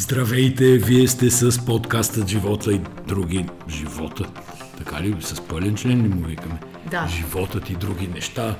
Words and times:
Здравейте, 0.00 0.78
вие 0.78 1.08
сте 1.08 1.30
с 1.30 1.64
подкаста 1.66 2.26
Живота 2.28 2.72
и 2.72 2.80
други 3.08 3.46
живота. 3.68 4.32
Така 4.78 5.02
ли? 5.02 5.16
С 5.20 5.40
пълен 5.40 5.74
член 5.74 6.02
ли 6.02 6.08
му 6.08 6.26
викаме? 6.26 6.60
Да. 6.90 7.08
Животът 7.08 7.70
и 7.70 7.74
други 7.74 8.08
неща. 8.08 8.56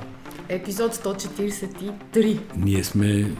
Епизод 0.49 0.95
143. 0.95 2.39
Ние 2.57 2.83
сме 2.83 3.31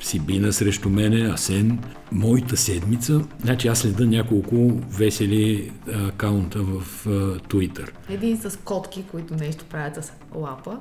Сибина 0.00 0.52
срещу 0.52 0.88
мене, 0.88 1.30
Асен. 1.30 1.78
Моята 2.12 2.56
седмица, 2.56 3.20
значи 3.40 3.68
аз 3.68 3.78
следа 3.78 4.06
няколко 4.06 4.80
весели 4.90 5.72
акаунта 5.92 6.62
в 6.62 7.04
Twitter. 7.48 7.90
Един 8.08 8.40
с 8.40 8.58
котки, 8.64 9.04
които 9.10 9.34
нещо 9.34 9.64
правят 9.64 10.04
с 10.04 10.12
лапа. 10.34 10.78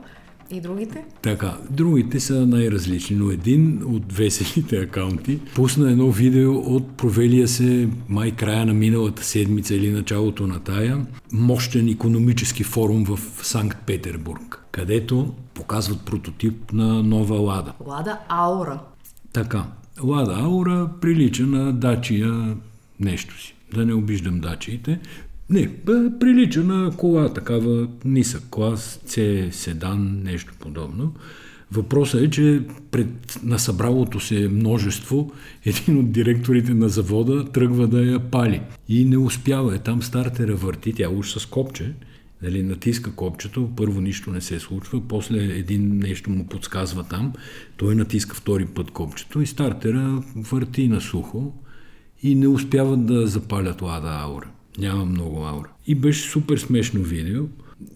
И 0.52 0.62
другите? 0.62 1.04
Така, 1.22 1.58
другите 1.70 2.20
са 2.20 2.48
най-различни, 2.48 3.16
но 3.16 3.32
един 3.32 3.84
от 3.86 4.14
веселите 4.14 4.78
акаунти 4.78 5.40
пусна 5.56 5.92
едно 5.92 6.12
видео 6.12 6.58
от 6.58 6.98
провелия 6.98 7.48
се 7.48 7.90
май 8.10 8.32
края 8.32 8.66
на 8.66 8.74
миналата 8.74 9.24
седмица 9.24 9.76
или 9.76 9.92
началото 9.92 10.48
на 10.48 10.60
тая 10.60 11.06
мощен 11.32 11.90
економически 11.90 12.64
форум 12.64 13.06
в 13.06 13.20
Санкт-Петербург, 13.44 14.64
където 14.72 15.34
показват 15.54 16.06
прототип 16.06 16.74
на 16.74 17.04
нова 17.04 17.36
Лада. 17.36 17.74
Лада 17.86 18.20
Аура. 18.30 18.80
Така, 19.34 19.66
Лада 20.04 20.36
Аура 20.40 20.90
прилича 21.02 21.44
на 21.44 21.74
дачия 21.74 22.56
нещо 23.00 23.42
си. 23.42 23.56
Да 23.74 23.86
не 23.86 23.94
обиждам 23.94 24.40
дачиите. 24.40 25.00
Не, 25.50 25.70
прилича 26.20 26.64
на 26.64 26.92
кола, 26.98 27.34
такава 27.34 27.88
нисък 28.06 28.44
клас, 28.50 29.00
C 29.08 29.50
седан, 29.50 30.22
нещо 30.24 30.54
подобно. 30.60 31.14
Въпросът 31.72 32.22
е, 32.22 32.30
че 32.30 32.62
пред 32.92 33.40
насъбралото 33.44 34.20
се 34.20 34.48
множество, 34.48 35.32
един 35.66 36.00
от 36.00 36.12
директорите 36.12 36.74
на 36.74 36.90
завода 36.90 37.46
тръгва 37.46 37.88
да 37.88 38.02
я 38.02 38.20
пали. 38.20 38.62
И 38.90 39.06
не 39.06 39.18
успява. 39.18 39.76
Е, 39.76 39.80
там 39.80 40.04
стартера 40.04 40.56
върти, 40.56 40.94
тя 40.94 41.10
уж 41.10 41.32
с 41.32 41.46
копче, 41.46 41.94
нали, 42.42 42.64
натиска 42.64 43.12
копчето, 43.12 43.70
първо 43.76 44.02
нищо 44.02 44.32
не 44.32 44.42
се 44.42 44.60
случва, 44.60 45.02
после 45.08 45.38
един 45.38 45.98
нещо 45.98 46.30
му 46.30 46.48
подсказва 46.48 47.04
там, 47.04 47.34
той 47.78 47.96
натиска 47.96 48.36
втори 48.36 48.66
път 48.66 48.92
копчето 48.92 49.42
и 49.42 49.48
стартера 49.48 50.24
върти 50.36 50.88
на 50.88 51.02
сухо 51.02 51.54
и 52.24 52.36
не 52.36 52.48
успяват 52.48 53.06
да 53.06 53.28
запалят 53.28 53.82
лада 53.82 54.20
аура. 54.22 54.50
Няма 54.78 55.06
много 55.06 55.46
аура. 55.46 55.70
И 55.88 55.96
беше 55.96 56.30
супер 56.30 56.58
смешно 56.58 57.04
видео. 57.04 57.44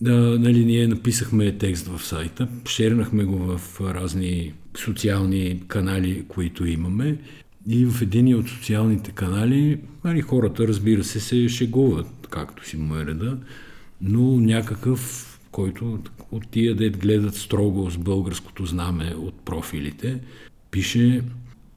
Да, 0.01 0.39
нали, 0.39 0.65
ние 0.65 0.87
написахме 0.87 1.57
текст 1.57 1.87
в 1.87 2.05
сайта, 2.05 2.47
шернахме 2.67 3.23
го 3.23 3.37
в 3.37 3.81
разни 3.81 4.53
социални 4.77 5.61
канали, 5.67 6.25
които 6.27 6.65
имаме. 6.65 7.17
И 7.67 7.85
в 7.85 8.01
един 8.01 8.35
от 8.35 8.47
социалните 8.47 9.11
канали 9.11 9.79
нали, 10.03 10.21
хората, 10.21 10.67
разбира 10.67 11.03
се, 11.03 11.19
се 11.19 11.49
шегуват, 11.49 12.27
както 12.29 12.67
си 12.67 12.77
му 12.77 12.95
е 12.95 13.05
реда, 13.05 13.37
но 14.01 14.39
някакъв, 14.39 15.27
който 15.51 15.99
от 16.31 16.47
тия 16.47 16.75
да 16.75 16.89
гледат 16.89 17.35
строго 17.35 17.89
с 17.89 17.97
българското 17.97 18.65
знаме 18.65 19.15
от 19.17 19.45
профилите, 19.45 20.19
пише 20.71 21.21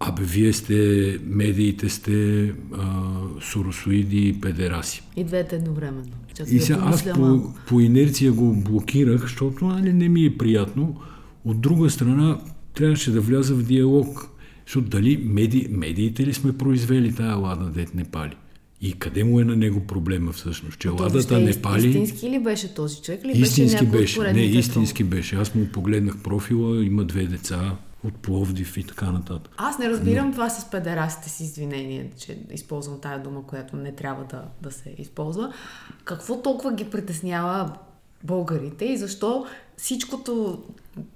Абе, 0.00 0.22
вие 0.22 0.52
сте, 0.52 1.18
медиите 1.26 1.88
сте 1.88 2.44
а, 2.72 3.12
суросоиди 3.40 4.28
и 4.28 4.40
педераси. 4.40 5.02
И 5.16 5.24
двете 5.24 5.56
едновременно. 5.56 6.04
и 6.50 6.60
сега 6.60 6.80
аз 6.82 7.04
по, 7.12 7.52
по 7.66 7.80
инерция 7.80 8.32
го 8.32 8.54
блокирах, 8.54 9.20
защото 9.20 9.64
нали, 9.64 9.92
не 9.92 10.08
ми 10.08 10.24
е 10.24 10.38
приятно. 10.38 11.00
От 11.44 11.60
друга 11.60 11.90
страна, 11.90 12.40
трябваше 12.74 13.10
да 13.10 13.20
вляза 13.20 13.54
в 13.54 13.62
диалог. 13.62 14.28
Защото 14.66 14.88
дали 14.88 15.16
меди, 15.24 15.68
медиите 15.70 16.26
ли 16.26 16.34
сме 16.34 16.58
произвели 16.58 17.14
тая 17.14 17.36
лада, 17.36 17.70
дет 17.70 17.94
не 17.94 18.04
пали? 18.04 18.36
И 18.80 18.92
къде 18.92 19.24
му 19.24 19.40
е 19.40 19.44
на 19.44 19.56
него 19.56 19.80
проблема 19.80 20.32
всъщност? 20.32 20.78
Че 20.78 20.88
ладата 20.88 21.40
не 21.40 21.62
пали... 21.62 21.88
Истински 21.88 22.30
ли 22.30 22.38
беше 22.38 22.74
този 22.74 23.02
човек? 23.02 23.20
Или 23.24 23.40
истински 23.40 23.86
беше, 23.86 24.20
беше. 24.20 24.32
Не, 24.32 24.42
истински 24.42 25.04
беше. 25.04 25.36
Аз 25.36 25.54
му 25.54 25.66
погледнах 25.72 26.18
профила, 26.22 26.84
има 26.84 27.04
две 27.04 27.27
деца, 27.27 27.77
от 28.04 28.16
Пловдив 28.16 28.76
и 28.76 28.84
така 28.84 29.10
нататък. 29.10 29.54
Аз 29.56 29.78
не 29.78 29.88
разбирам 29.88 30.26
Но... 30.26 30.32
това 30.32 30.50
с 30.50 30.70
педерастите 30.70 31.28
си 31.28 31.42
извинение, 31.42 32.10
че 32.18 32.38
използвам 32.50 33.00
тая 33.00 33.22
дума, 33.22 33.46
която 33.46 33.76
не 33.76 33.92
трябва 33.92 34.24
да, 34.24 34.44
да 34.62 34.70
се 34.70 34.94
използва. 34.98 35.52
Какво 36.04 36.42
толкова 36.42 36.72
ги 36.72 36.90
притеснява 36.90 37.72
българите 38.24 38.85
и 38.85 38.96
защо 38.96 39.46
всичкото 39.77 40.62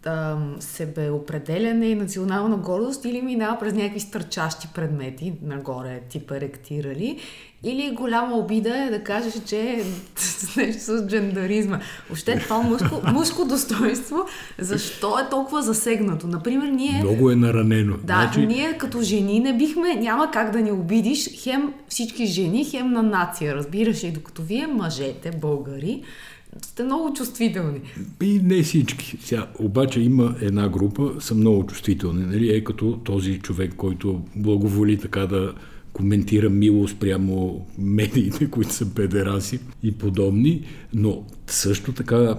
да, 0.02 0.38
себеопределяне 0.60 1.86
и 1.86 1.94
национална 1.94 2.56
гордост 2.56 3.04
или 3.04 3.22
минава 3.22 3.58
през 3.58 3.74
някакви 3.74 4.00
стърчащи 4.00 4.68
предмети 4.74 5.32
нагоре, 5.42 6.00
типа 6.08 6.40
ректирали, 6.40 7.18
или 7.62 7.94
голяма 7.94 8.36
обида 8.36 8.78
е 8.78 8.90
да 8.90 9.04
кажеш, 9.04 9.32
че 9.46 9.84
нещо 10.56 10.80
с 10.80 11.06
джендаризма. 11.06 11.80
Въобще 12.08 12.38
това 12.38 12.62
мъжко, 12.62 13.00
мъжко 13.12 13.44
достоинство, 13.44 14.26
защо 14.58 15.18
е 15.18 15.30
толкова 15.30 15.62
засегнато? 15.62 16.26
Например, 16.26 16.68
ние... 16.68 17.00
Много 17.02 17.30
е 17.30 17.36
наранено. 17.36 17.96
Да, 17.96 18.04
значи... 18.04 18.46
ние 18.46 18.78
като 18.78 19.02
жени 19.02 19.40
не 19.40 19.56
бихме, 19.56 19.94
няма 19.94 20.30
как 20.30 20.50
да 20.50 20.60
ни 20.60 20.72
обидиш 20.72 21.42
хем 21.42 21.72
всички 21.88 22.26
жени, 22.26 22.64
хем 22.64 22.92
на 22.92 23.02
нация, 23.02 23.54
разбираш 23.54 24.04
ли, 24.04 24.10
докато 24.10 24.42
вие 24.42 24.66
мъжете, 24.66 25.30
българи, 25.30 26.02
сте 26.62 26.82
много 26.82 27.14
чувствителни. 27.14 27.80
И 28.22 28.40
не 28.44 28.62
всички. 28.62 29.16
Сега, 29.20 29.46
обаче 29.58 30.00
има 30.00 30.34
една 30.40 30.68
група, 30.68 31.12
са 31.20 31.34
много 31.34 31.66
чувствителни. 31.66 32.26
Нали? 32.26 32.56
Е 32.56 32.64
като 32.64 33.00
този 33.04 33.38
човек, 33.38 33.74
който 33.76 34.22
благоволи 34.36 34.98
така 34.98 35.26
да 35.26 35.54
коментира 35.92 36.50
мило 36.50 36.88
спрямо 36.88 37.66
медиите, 37.78 38.46
които 38.50 38.72
са 38.72 38.94
педераси 38.94 39.60
и 39.82 39.92
подобни, 39.92 40.62
но 40.94 41.22
също 41.46 41.92
така 41.92 42.38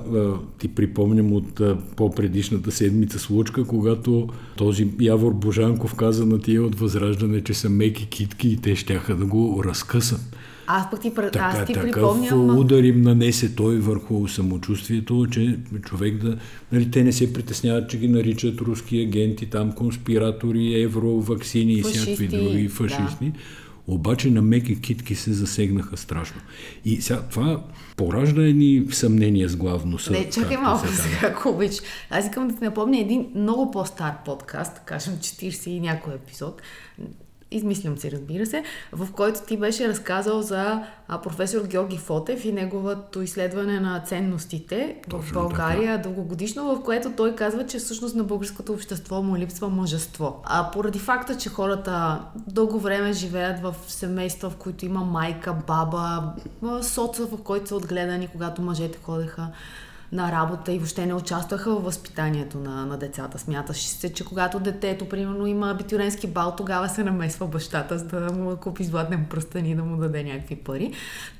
ти 0.60 0.68
припомням 0.68 1.34
от 1.34 1.62
по-предишната 1.96 2.72
седмица 2.72 3.20
случка, 3.20 3.64
когато 3.64 4.28
този 4.58 4.88
Явор 5.00 5.34
Божанков 5.34 5.96
каза 5.96 6.26
на 6.26 6.40
тия 6.40 6.64
от 6.64 6.80
Възраждане, 6.80 7.42
че 7.44 7.54
са 7.54 7.70
меки 7.70 8.08
китки 8.08 8.50
и 8.50 8.58
те 8.58 8.76
щяха 8.76 9.16
да 9.16 9.26
го 9.26 9.64
разкъсат. 9.66 10.36
Аз 10.72 10.92
пък 10.92 11.02
ти, 11.02 11.14
така, 11.16 11.40
аз 11.40 11.66
ти 11.66 11.74
такъв 11.74 11.92
припомням... 11.92 12.58
удар 12.58 12.84
им 12.84 13.02
нанесе 13.02 13.56
той 13.56 13.78
върху 13.78 14.28
самочувствието, 14.28 15.28
че 15.32 15.60
човек 15.86 16.18
да... 16.18 16.38
Нали, 16.72 16.92
те 16.92 17.04
не 17.04 17.12
се 17.12 17.34
притесняват, 17.34 17.90
че 17.90 17.98
ги 17.98 18.08
наричат 18.08 18.62
руски 18.62 19.02
агенти, 19.02 19.46
там 19.46 19.72
конспиратори, 19.72 20.82
евроваксини 20.82 21.74
и 21.74 21.82
всякакви 21.82 22.28
други 22.28 22.68
фашисти. 22.68 23.26
Да. 23.26 23.40
Обаче 23.88 24.32
на 24.32 24.42
меки 24.42 24.82
китки 24.82 25.16
се 25.16 25.34
засегнаха 25.34 25.98
страшно. 25.98 26.42
И 26.86 27.02
сега 27.02 27.22
това 27.22 27.64
поражда 27.98 28.42
едни 28.42 28.86
съмнения 28.92 29.50
с 29.50 29.56
главно 29.56 30.00
съд. 30.00 30.14
Не, 30.14 30.30
чакай 30.30 30.58
малко 30.58 30.88
сега, 30.88 31.34
ако 31.34 31.50
обич. 31.50 31.74
Аз 32.10 32.26
искам 32.26 32.48
да 32.48 32.56
ти 32.56 32.64
напомня 32.64 33.00
един 33.00 33.28
много 33.36 33.72
по-стар 33.72 34.14
подкаст, 34.26 34.82
кажем 34.86 35.14
40 35.14 35.70
и 35.70 35.80
някой 35.80 36.14
епизод, 36.14 36.62
измислям 37.52 37.98
си, 37.98 38.12
разбира 38.12 38.46
се, 38.46 38.64
в 38.92 39.12
който 39.12 39.40
ти 39.48 39.58
беше 39.58 39.88
разказал 39.88 40.42
за 40.42 40.84
а, 41.08 41.22
професор 41.22 41.62
Георги 41.62 41.98
Фотев 41.98 42.46
и 42.46 42.52
неговото 42.52 43.22
изследване 43.22 43.80
на 43.80 44.00
ценностите 44.00 44.96
Точно 45.10 45.22
в 45.22 45.34
България 45.34 45.96
така. 45.96 46.10
дългогодишно, 46.10 46.76
в 46.76 46.84
което 46.84 47.12
той 47.12 47.36
казва, 47.36 47.66
че 47.66 47.78
всъщност 47.78 48.16
на 48.16 48.24
българското 48.24 48.74
общество 48.74 49.22
му 49.22 49.38
липсва 49.38 49.70
мъжество. 49.70 50.42
А 50.46 50.72
поради 50.72 51.00
факта, 51.00 51.38
че 51.38 51.50
хората 51.50 52.22
дълго 52.48 52.80
време 52.80 53.14
живеят 53.14 53.60
в 53.60 53.76
семейства, 53.88 54.50
в 54.50 54.56
които 54.56 54.86
има 54.86 55.00
майка, 55.00 55.56
баба, 55.68 56.34
соца, 56.82 57.26
в 57.26 57.44
който 57.44 57.68
са 57.68 57.76
отгледани, 57.76 58.28
когато 58.28 58.62
мъжете 58.62 59.00
ходеха 59.04 59.48
на 60.12 60.32
работа 60.32 60.72
и 60.72 60.78
въобще 60.78 61.06
не 61.06 61.14
участваха 61.14 61.76
в 61.76 61.84
възпитанието 61.84 62.58
на, 62.58 62.86
на 62.86 62.98
децата. 62.98 63.40
Смяташ 63.40 63.82
се, 63.82 64.14
че 64.14 64.26
когато 64.26 64.60
детето, 64.60 65.10
примерно, 65.10 65.48
има 65.48 65.72
абитуренски 65.72 66.28
бал, 66.28 66.56
тогава 66.58 66.90
се 66.90 67.04
намесва 67.04 67.48
бащата, 67.48 67.98
за 67.98 68.06
да 68.06 68.34
му 68.34 68.58
купи 68.58 68.84
златен 68.84 69.26
пръстен 69.30 69.66
и 69.66 69.76
да 69.76 69.84
му 69.84 69.98
даде 69.98 70.24
някакви 70.24 70.56
пари. 70.56 70.94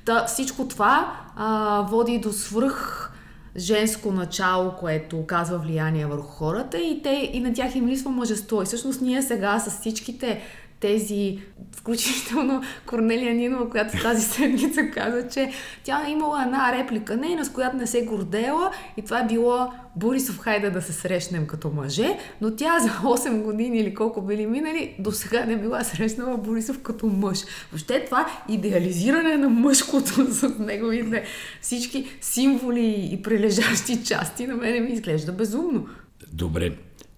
Та, 0.04 0.24
всичко 0.24 0.68
това 0.68 1.12
а, 1.36 1.80
води 1.90 2.18
до 2.18 2.32
свръх 2.32 3.10
женско 3.56 4.12
начало, 4.12 4.72
което 4.80 5.18
оказва 5.18 5.58
влияние 5.58 6.06
върху 6.06 6.28
хората 6.28 6.78
и, 6.78 7.02
те, 7.02 7.30
и 7.32 7.40
на 7.40 7.54
тях 7.54 7.74
им 7.74 7.88
лисва 7.88 8.10
мъжество. 8.10 8.62
И 8.62 8.64
всъщност 8.64 9.00
ние 9.00 9.22
сега 9.22 9.58
с 9.58 9.70
всичките 9.70 10.42
тези, 10.80 11.38
включително 11.76 12.62
Корнелия 12.86 13.34
Нинова, 13.34 13.70
която 13.70 14.02
тази 14.02 14.22
седмица 14.22 14.90
каза, 14.94 15.28
че 15.28 15.52
тя 15.84 16.06
е 16.06 16.10
имала 16.10 16.42
една 16.42 16.72
реплика, 16.72 17.16
не, 17.16 17.44
с 17.44 17.48
която 17.48 17.76
не 17.76 17.86
се 17.86 18.04
гордела 18.04 18.70
и 18.96 19.02
това 19.02 19.20
е 19.20 19.26
било 19.26 19.72
Борисов, 19.96 20.38
хайде 20.38 20.70
да 20.70 20.82
се 20.82 20.92
срещнем 20.92 21.46
като 21.46 21.70
мъже, 21.70 22.18
но 22.40 22.56
тя 22.56 22.78
за 22.80 22.88
8 22.88 23.42
години 23.42 23.78
или 23.78 23.94
колко 23.94 24.22
били 24.22 24.46
минали, 24.46 24.94
до 24.98 25.12
сега 25.12 25.44
не 25.44 25.56
била 25.56 25.84
срещнала 25.84 26.36
Борисов 26.36 26.82
като 26.82 27.06
мъж. 27.06 27.38
Въобще 27.72 28.04
това 28.04 28.26
идеализиране 28.48 29.36
на 29.36 29.48
мъжкото 29.48 30.26
с 30.30 30.58
неговите 30.58 31.24
всички 31.60 32.18
символи 32.20 33.08
и 33.12 33.22
прилежащи 33.22 34.04
части 34.04 34.46
на 34.46 34.54
мене 34.54 34.80
ми 34.80 34.90
изглежда 34.90 35.32
безумно. 35.32 35.86
Добре. 36.32 36.72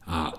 А 0.06 0.32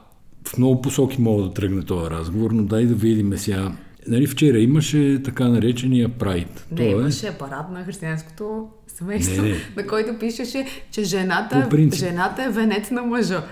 в 0.47 0.57
много 0.57 0.81
посоки 0.81 1.21
мога 1.21 1.43
да 1.43 1.53
тръгне 1.53 1.81
този 1.83 2.09
разговор, 2.09 2.51
но 2.51 2.63
дай 2.63 2.85
да 2.85 2.95
видим 2.95 3.37
сега 3.37 3.71
Нали, 4.07 4.27
вчера 4.27 4.59
имаше 4.59 5.21
така 5.23 5.47
наречения 5.47 6.09
прайд. 6.09 6.67
Не, 6.71 6.85
имаше 6.85 7.37
парад 7.39 7.71
на 7.71 7.83
християнското 7.83 8.67
семейство, 8.87 9.43
Не, 9.43 9.49
не. 9.49 9.57
на 9.75 9.87
който 9.87 10.19
пишеше, 10.19 10.65
че 10.91 11.03
жената, 11.03 11.69
жената 11.93 12.43
е 12.43 12.49
венец 12.49 12.91
на 12.91 13.03
мъжа. 13.03 13.43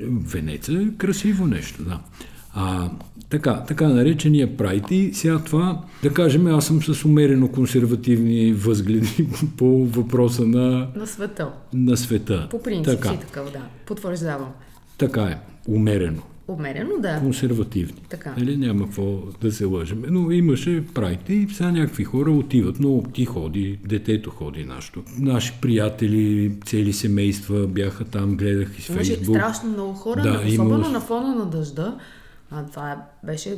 Венеца 0.00 0.72
е 0.72 0.96
красиво 0.98 1.46
нещо, 1.46 1.84
да. 1.84 2.00
А, 2.54 2.90
така, 3.30 3.64
така 3.68 3.88
наречения 3.88 4.56
прайд 4.56 4.90
и 4.90 5.10
сега 5.14 5.38
това, 5.38 5.80
да 6.02 6.14
кажем, 6.14 6.46
аз 6.46 6.66
съм 6.66 6.82
с 6.82 7.04
умерено 7.04 7.48
консервативни 7.48 8.52
възгледи 8.52 9.28
по 9.56 9.86
въпроса 9.86 10.46
на, 10.46 10.88
На 10.96 11.06
света. 11.06 11.52
на 11.72 11.96
света. 11.96 12.48
По 12.50 12.62
принцип 12.62 13.00
така, 13.00 13.08
си 13.08 13.18
такъв, 13.20 13.52
да. 13.52 13.60
Потвърждавам. 13.86 14.48
така 14.98 15.22
е, 15.22 15.38
умерено. 15.70 16.22
Умерено, 16.48 16.90
да. 16.98 17.18
консервативни. 17.18 18.02
Така. 18.08 18.34
Нали, 18.38 18.56
няма 18.56 18.84
какво 18.84 19.16
да 19.40 19.52
се 19.52 19.64
лъжем. 19.64 20.02
Но 20.08 20.30
имаше 20.30 20.84
прайд 20.94 21.28
и 21.28 21.46
сега 21.52 21.70
някакви 21.70 22.04
хора 22.04 22.30
отиват, 22.30 22.80
но 22.80 23.02
ти 23.04 23.24
ходи, 23.24 23.78
детето 23.84 24.30
ходи 24.30 24.64
нашето. 24.64 25.02
Наши 25.18 25.52
приятели, 25.62 26.52
цели 26.64 26.92
семейства 26.92 27.66
бяха 27.66 28.04
там, 28.04 28.36
гледах 28.36 28.78
и 28.78 28.82
с 28.82 28.86
Фейсбук. 28.86 29.36
страшно 29.36 29.68
много 29.68 29.92
хора, 29.92 30.22
Да, 30.22 30.42
особено 30.46 30.54
имало- 30.76 30.90
на 30.90 31.00
фона 31.00 31.34
на 31.34 31.46
дъжда. 31.46 31.98
А, 32.50 32.66
това 32.66 32.96
беше 33.24 33.56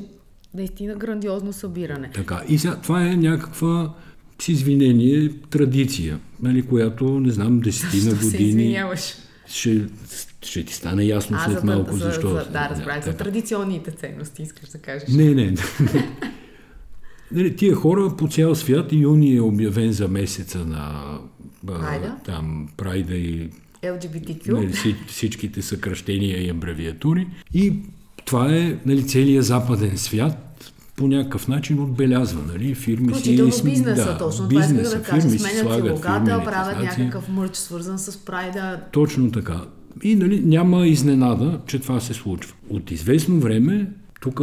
наистина 0.55 0.95
грандиозно 0.95 1.53
събиране. 1.53 2.11
Така. 2.11 2.43
И 2.49 2.59
сега 2.59 2.77
това 2.77 3.07
е 3.07 3.17
някаква 3.17 3.95
с 4.39 4.49
извинение 4.49 5.31
традиция, 5.41 6.19
нали, 6.43 6.63
която, 6.63 7.21
не 7.21 7.31
знам, 7.31 7.61
десетина 7.61 7.91
Защо 8.11 8.17
се 8.21 8.37
години 8.37 8.49
извиняваш? 8.51 9.15
ще, 9.47 9.85
ще 10.43 10.65
ти 10.65 10.75
стане 10.75 11.05
ясно 11.05 11.37
А, 11.41 11.45
след 11.45 11.61
за, 11.61 11.67
малко 11.67 11.93
за, 11.93 11.99
защо. 11.99 12.29
За, 12.29 12.45
да, 12.51 12.69
разбрах, 12.71 13.05
за 13.05 13.11
така. 13.11 13.25
традиционните 13.25 13.91
ценности, 13.91 14.43
искаш 14.43 14.69
да 14.69 14.79
кажеш. 14.79 15.09
Не, 15.09 15.35
не. 15.35 15.55
Нали, 17.35 17.57
тия 17.57 17.75
хора 17.75 18.17
по 18.19 18.29
цял 18.29 18.55
свят 18.55 18.93
юни 18.93 19.37
е 19.37 19.41
обявен 19.41 19.93
за 19.93 20.09
месеца 20.09 20.59
на 20.59 21.03
Прайда? 21.67 22.17
там 22.25 22.69
Прайда 22.77 23.15
и 23.15 23.51
LGBTQ. 23.83 24.49
нали, 24.53 24.73
вси- 24.73 25.07
всичките 25.07 25.63
съкръщения 25.63 26.47
и 26.47 26.51
абревиатури. 26.51 27.27
И 27.55 27.73
това 28.25 28.57
е 28.57 28.77
нали, 28.87 29.07
целият 29.07 29.45
западен 29.45 29.99
свят 29.99 30.73
по 30.97 31.09
някакъв 31.09 31.49
начин 31.49 31.81
отбелязва. 31.83 32.43
Нали? 32.53 32.75
Фирми 32.75 33.15
си... 33.15 33.21
Включително 33.21 33.53
бизнеса, 33.65 34.05
да, 34.05 34.19
точно 34.19 34.49
това 34.49 34.61
исках 34.61 34.77
бизнеса, 34.77 34.99
да 34.99 35.03
кажа. 35.05 35.31
Сменят 35.31 35.75
си 35.75 35.91
логата, 35.91 36.43
правят 36.45 36.77
знаци. 36.81 37.01
някакъв 37.01 37.29
мърч, 37.29 37.57
свързан 37.57 37.99
с 37.99 38.17
прайда. 38.25 38.81
Точно 38.93 39.31
така. 39.31 39.61
И 40.03 40.15
нали, 40.17 40.41
няма 40.41 40.87
изненада, 40.87 41.61
че 41.67 41.79
това 41.79 42.01
се 42.01 42.15
случва. 42.15 42.55
От 42.69 42.91
известно 42.91 43.41
време, 43.41 43.91
тук 44.21 44.39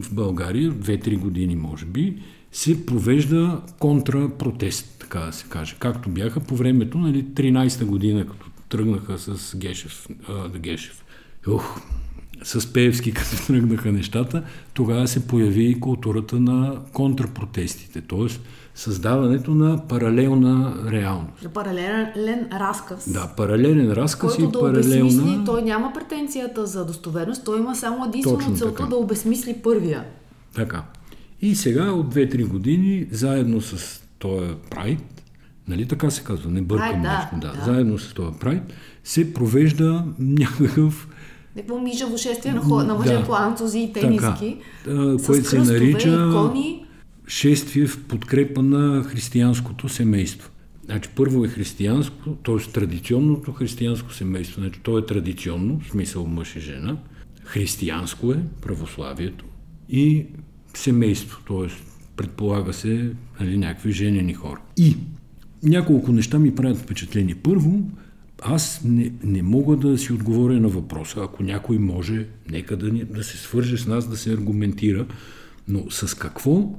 в 0.00 0.12
България, 0.14 0.72
2-3 0.72 1.18
години 1.18 1.56
може 1.56 1.86
би, 1.86 2.16
се 2.52 2.86
провежда 2.86 3.60
контрапротест, 3.78 4.96
така 4.98 5.18
да 5.20 5.32
се 5.32 5.46
каже. 5.48 5.76
Както 5.78 6.10
бяха 6.10 6.40
по 6.40 6.56
времето, 6.56 6.98
нали, 6.98 7.24
13-та 7.24 7.84
година, 7.84 8.26
като 8.26 8.50
тръгнаха 8.68 9.18
с 9.18 9.56
Гешев, 9.56 10.06
а, 10.28 10.48
Гешев. 10.58 11.04
Ух, 11.48 11.80
с 12.42 12.72
Пеевски, 12.72 13.12
като 13.14 13.46
тръгнаха 13.46 13.92
нещата, 13.92 14.44
тогава 14.74 15.08
се 15.08 15.26
появи 15.26 15.64
и 15.64 15.80
културата 15.80 16.40
на 16.40 16.80
контрапротестите, 16.92 18.00
т.е. 18.00 18.26
създаването 18.74 19.54
на 19.54 19.88
паралелна 19.88 20.74
реалност. 20.90 21.48
Паралелен 21.54 22.48
разказ. 22.52 23.12
Да, 23.12 23.32
паралелен 23.36 23.92
разказ 23.92 24.36
който 24.36 24.42
и 24.42 24.52
да 24.52 24.60
паралелна... 24.60 25.04
обезмисли, 25.04 25.44
той 25.46 25.62
няма 25.62 25.92
претенцията 25.92 26.66
за 26.66 26.84
достоверност, 26.84 27.44
той 27.44 27.58
има 27.58 27.76
само 27.76 28.04
единствено 28.04 28.56
целта 28.56 28.74
така. 28.74 28.88
да 28.88 28.96
обезмисли 28.96 29.54
първия. 29.54 30.04
Така. 30.54 30.82
И 31.40 31.54
сега 31.54 31.90
от 31.90 32.14
2-3 32.14 32.48
години, 32.48 33.06
заедно 33.10 33.60
с 33.60 34.02
този 34.18 34.54
прайд, 34.70 35.22
нали 35.68 35.88
така 35.88 36.10
се 36.10 36.24
казва, 36.24 36.50
не 36.50 36.62
бъркам 36.62 37.02
да, 37.02 37.30
да, 37.32 37.52
да. 37.52 37.64
заедно 37.64 37.98
с 37.98 38.14
този 38.14 38.38
прайд, 38.38 38.62
се 39.04 39.34
провежда 39.34 40.04
някакъв 40.18 41.08
Какво 41.56 41.78
мижаво 41.78 42.18
шествие 42.18 42.52
на, 42.52 42.60
хо... 42.60 42.82
на 42.82 42.94
мъже 42.94 43.12
Да. 43.12 43.24
по 43.24 43.34
анцузи 43.34 43.78
и 43.78 43.92
тениски. 43.92 44.56
а, 44.88 45.18
с 45.18 45.26
което 45.26 45.48
се 45.48 45.58
нарича 45.58 46.08
икони. 46.08 46.86
Шествие 47.28 47.86
в 47.86 48.04
подкрепа 48.04 48.62
на 48.62 49.02
християнското 49.02 49.88
семейство. 49.88 50.50
Значи 50.84 51.10
първо 51.16 51.44
е 51.44 51.48
християнско, 51.48 52.30
т.е. 52.44 52.72
традиционното 52.72 53.52
християнско 53.52 54.12
семейство. 54.12 54.60
Значи 54.60 54.80
то 54.82 54.98
е 54.98 55.06
традиционно, 55.06 55.80
в 55.80 55.90
смисъл 55.90 56.26
мъж 56.26 56.56
и 56.56 56.60
жена. 56.60 56.96
Християнско 57.44 58.32
е 58.32 58.42
православието 58.62 59.44
и 59.88 60.26
семейство, 60.74 61.40
т.е. 61.48 61.72
предполага 62.16 62.72
се 62.72 63.10
нали, 63.40 63.56
някакви 63.56 63.92
женени 63.92 64.34
хора. 64.34 64.60
И 64.76 64.96
няколко 65.62 66.12
неща 66.12 66.38
ми 66.38 66.54
правят 66.54 66.78
впечатление. 66.78 67.34
Първо, 67.34 67.90
аз 68.42 68.80
не, 68.84 69.12
не 69.24 69.42
мога 69.42 69.76
да 69.76 69.98
си 69.98 70.12
отговоря 70.12 70.60
на 70.60 70.68
въпроса. 70.68 71.20
Ако 71.22 71.42
някой 71.42 71.78
може, 71.78 72.26
нека 72.50 72.76
да, 72.76 72.90
да 72.90 73.24
се 73.24 73.36
свърже 73.36 73.78
с 73.78 73.86
нас, 73.86 74.08
да 74.08 74.16
се 74.16 74.32
аргументира. 74.32 75.06
Но 75.68 75.90
с 75.90 76.14
какво 76.14 76.74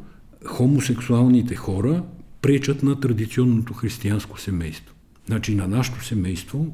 хомосексуалните 0.46 1.56
хора 1.56 2.04
пречат 2.42 2.84
на 2.84 3.00
традиционното 3.00 3.74
християнско 3.74 4.40
семейство? 4.40 4.96
Значи 5.28 5.56
на 5.56 5.68
нашето 5.68 6.06
семейство 6.06 6.68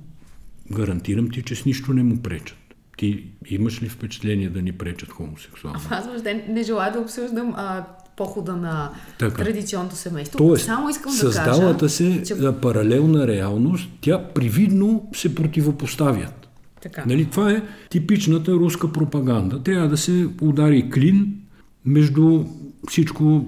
гарантирам 0.72 1.30
ти, 1.30 1.42
че 1.42 1.56
с 1.56 1.66
нищо 1.66 1.94
не 1.94 2.04
му 2.04 2.22
пречат. 2.22 2.58
Ти 2.98 3.24
имаш 3.50 3.84
ли 3.84 3.90
впечатление 3.90 4.50
да 4.50 4.62
ни 4.62 4.72
пречат 4.72 5.10
хомосексуални? 5.12 5.80
Аз 5.90 6.06
въобще 6.06 6.46
не 6.50 6.64
желая 6.64 6.94
да 6.94 7.00
обсъждам 7.00 7.54
а, 7.58 7.86
похода 8.18 8.56
на 8.56 8.92
Така. 9.20 9.44
традиционното 9.44 9.96
семейство. 9.96 10.38
Тоест, 10.38 10.66
Само 10.66 10.90
искам 10.90 11.12
да 11.12 11.18
създалата 11.18 11.80
кажа, 11.80 11.90
се 11.90 12.24
че... 12.24 12.36
паралелна 12.62 13.28
реалност, 13.28 13.90
тя 14.02 14.24
привидно 14.24 15.10
се 15.14 15.36
противопоставят. 15.36 16.50
Така. 16.82 17.04
Нали, 17.08 17.26
това 17.26 17.52
е 17.52 17.64
типичната 17.90 18.52
руска 18.52 18.94
пропаганда. 18.94 19.64
Трябва 19.64 19.88
да 19.88 19.98
се 19.98 20.28
удари 20.42 20.90
клин 20.90 21.36
между 21.90 22.46
всичко, 22.88 23.46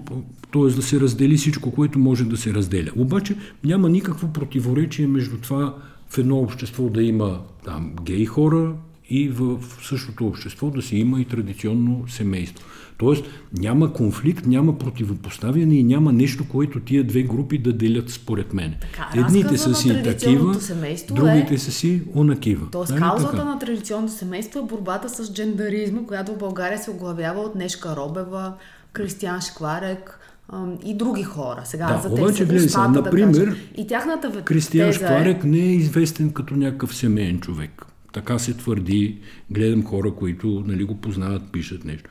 т.е. 0.53 0.65
да 0.65 0.81
се 0.81 0.99
раздели 0.99 1.37
всичко, 1.37 1.71
което 1.71 1.99
може 1.99 2.25
да 2.25 2.37
се 2.37 2.53
разделя. 2.53 2.89
Обаче 2.95 3.35
няма 3.63 3.89
никакво 3.89 4.33
противоречие 4.33 5.07
между 5.07 5.37
това 5.37 5.75
в 6.09 6.17
едно 6.17 6.37
общество 6.37 6.89
да 6.89 7.03
има 7.03 7.41
там 7.65 7.93
гей 8.03 8.25
хора 8.25 8.75
и 9.11 9.29
в 9.29 9.59
същото 9.83 10.27
общество 10.27 10.69
да 10.69 10.81
си 10.81 10.97
има 10.97 11.21
и 11.21 11.25
традиционно 11.25 12.03
семейство. 12.07 12.65
Тоест 12.97 13.25
няма 13.57 13.93
конфликт, 13.93 14.45
няма 14.45 14.77
противопоставяне 14.77 15.75
и 15.75 15.83
няма 15.83 16.13
нещо, 16.13 16.47
което 16.49 16.79
тия 16.79 17.03
две 17.03 17.23
групи 17.23 17.57
да 17.57 17.73
делят 17.73 18.09
според 18.09 18.53
мен. 18.53 18.75
Така, 18.81 19.09
Едните 19.27 19.57
са 19.57 19.75
си 19.75 20.03
такива, 20.03 20.61
семейство 20.61 21.15
другите 21.15 21.53
е- 21.53 21.57
са 21.57 21.71
си 21.71 22.01
онакива. 22.15 22.67
Тоест, 22.71 22.91
Нали 22.91 23.01
каузата 23.01 23.31
така? 23.31 23.43
на 23.43 23.59
традиционното 23.59 24.13
семейство 24.13 24.59
е 24.59 24.63
борбата 24.63 25.09
с 25.09 25.33
джендаризма, 25.33 26.01
която 26.07 26.31
в 26.33 26.37
България 26.37 26.79
се 26.79 26.91
оглавява 26.91 27.41
от 27.41 27.55
Нешка 27.55 27.95
Робева, 27.95 28.53
Кристиан 28.93 29.41
Шкварек 29.41 30.19
ам, 30.53 30.77
и 30.85 30.97
други 30.97 31.23
хора. 31.23 31.61
Сега 31.65 31.87
Да, 31.87 32.01
за 32.09 32.15
те 32.15 32.21
обаче, 32.21 32.45
гледай 32.45 32.59
сега, 32.59 32.67
устата, 32.67 32.91
да 32.91 33.01
например, 33.01 33.45
кажа. 33.45 33.57
И 33.77 33.87
тяхната 33.87 34.43
теза 34.43 34.93
Шкварек 34.93 35.43
е, 35.43 35.47
не 35.47 35.59
е 35.59 35.71
известен 35.75 36.31
като 36.33 36.55
някакъв 36.55 36.95
семейен 36.95 37.39
човек. 37.39 37.85
Така 38.11 38.39
се 38.39 38.53
твърди. 38.53 39.17
Гледам 39.51 39.85
хора, 39.85 40.15
които 40.15 40.63
нали, 40.67 40.83
го 40.83 41.01
познават, 41.01 41.51
пишат 41.51 41.85
нещо. 41.85 42.09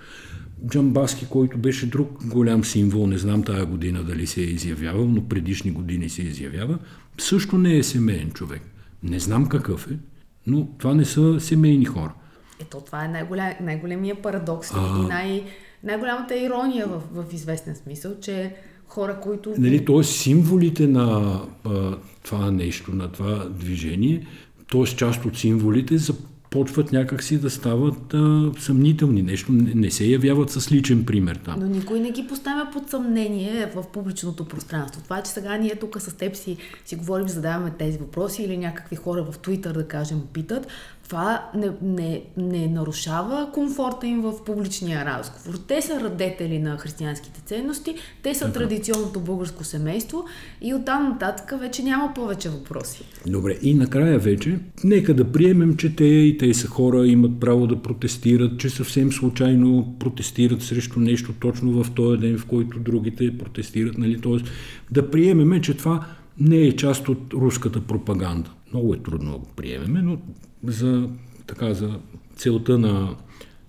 Джамбаски, 0.68 1.26
който 1.30 1.58
беше 1.58 1.86
друг 1.86 2.26
голям 2.26 2.64
символ, 2.64 3.06
не 3.06 3.18
знам 3.18 3.42
тая 3.42 3.66
година 3.66 4.04
дали 4.04 4.26
се 4.26 4.40
е 4.40 4.44
изявявал, 4.44 5.04
но 5.04 5.28
предишни 5.28 5.70
години 5.70 6.08
се 6.08 6.22
изявява, 6.22 6.78
също 7.18 7.58
не 7.58 7.76
е 7.76 7.82
семейен 7.82 8.30
човек. 8.30 8.62
Не 9.02 9.18
знам 9.18 9.48
какъв 9.48 9.90
е, 9.90 9.98
но 10.46 10.66
това 10.78 10.94
не 10.94 11.04
са 11.04 11.40
семейни 11.40 11.84
хора. 11.84 12.14
Ето, 12.60 12.80
това 12.80 13.04
е 13.04 13.08
най-голям, 13.08 13.52
най-големия 13.60 14.22
парадокс 14.22 14.70
и 14.70 15.06
най- 15.08 15.44
най-голямата 15.84 16.38
ирония 16.38 16.86
в, 16.86 17.02
в 17.12 17.34
известен 17.34 17.76
смисъл, 17.76 18.12
че 18.20 18.54
хора, 18.86 19.20
които... 19.22 19.54
Нали, 19.58 19.84
т.е. 19.84 20.02
символите 20.02 20.86
на 20.86 21.40
а, 21.64 21.96
това 22.22 22.50
нещо, 22.50 22.94
на 22.94 23.12
това 23.12 23.48
движение, 23.48 24.26
т.е. 24.70 24.84
част 24.84 25.24
от 25.24 25.38
символите 25.38 25.98
започват 25.98 26.92
някакси 26.92 27.38
да 27.38 27.50
стават 27.50 28.14
а, 28.14 28.52
съмнителни. 28.58 29.22
Нещо 29.22 29.52
не, 29.52 29.74
не 29.74 29.90
се 29.90 30.04
явяват 30.04 30.50
с 30.50 30.72
личен 30.72 31.04
пример 31.04 31.36
там. 31.44 31.60
Но 31.60 31.66
никой 31.66 32.00
не 32.00 32.10
ги 32.10 32.26
поставя 32.26 32.68
под 32.72 32.90
съмнение 32.90 33.72
в 33.74 33.84
публичното 33.92 34.44
пространство. 34.44 35.02
Това, 35.02 35.22
че 35.22 35.30
сега 35.30 35.56
ние 35.56 35.74
тук 35.74 36.00
с 36.00 36.16
теб 36.16 36.36
си, 36.36 36.56
си 36.84 36.96
говорим, 36.96 37.28
задаваме 37.28 37.72
тези 37.78 37.98
въпроси 37.98 38.42
или 38.42 38.56
някакви 38.56 38.96
хора 38.96 39.26
в 39.32 39.38
Твитър, 39.38 39.72
да 39.72 39.88
кажем, 39.88 40.22
питат, 40.32 40.66
това 41.10 41.50
не, 41.54 41.70
не, 41.82 42.22
не 42.36 42.66
нарушава 42.66 43.48
комфорта 43.52 44.06
им 44.06 44.20
в 44.20 44.44
публичния 44.46 45.04
разговор. 45.04 45.58
Те 45.68 45.82
са 45.82 46.00
радетели 46.00 46.58
на 46.58 46.76
християнските 46.78 47.40
ценности, 47.40 47.94
те 48.22 48.34
са 48.34 48.52
традиционното 48.52 49.20
българско 49.20 49.64
семейство 49.64 50.24
и 50.62 50.74
оттам 50.74 51.08
нататък 51.08 51.60
вече 51.60 51.82
няма 51.82 52.14
повече 52.14 52.48
въпроси. 52.48 53.04
Добре, 53.26 53.56
и 53.62 53.74
накрая 53.74 54.18
вече, 54.18 54.58
нека 54.84 55.14
да 55.14 55.32
приемем, 55.32 55.76
че 55.76 55.96
те 55.96 56.04
и 56.04 56.38
те 56.38 56.54
са 56.54 56.66
хора, 56.66 57.06
имат 57.06 57.40
право 57.40 57.66
да 57.66 57.82
протестират, 57.82 58.60
че 58.60 58.70
съвсем 58.70 59.12
случайно 59.12 59.94
протестират 59.98 60.62
срещу 60.62 61.00
нещо 61.00 61.32
точно 61.40 61.84
в 61.84 61.90
този 61.90 62.20
ден, 62.20 62.38
в 62.38 62.46
който 62.46 62.78
другите 62.78 63.38
протестират. 63.38 63.98
Нали? 63.98 64.20
Тоест, 64.20 64.44
да 64.90 65.10
приемеме, 65.10 65.60
че 65.60 65.76
това 65.76 66.06
не 66.40 66.56
е 66.56 66.76
част 66.76 67.08
от 67.08 67.34
руската 67.34 67.80
пропаганда. 67.80 68.50
Много 68.72 68.94
е 68.94 69.02
трудно 69.02 69.32
да 69.32 69.38
го 69.38 69.48
приемеме, 69.56 70.02
но 70.02 70.18
за, 70.64 71.08
така, 71.46 71.74
за 71.74 71.90
целта 72.36 72.78
на 72.78 73.14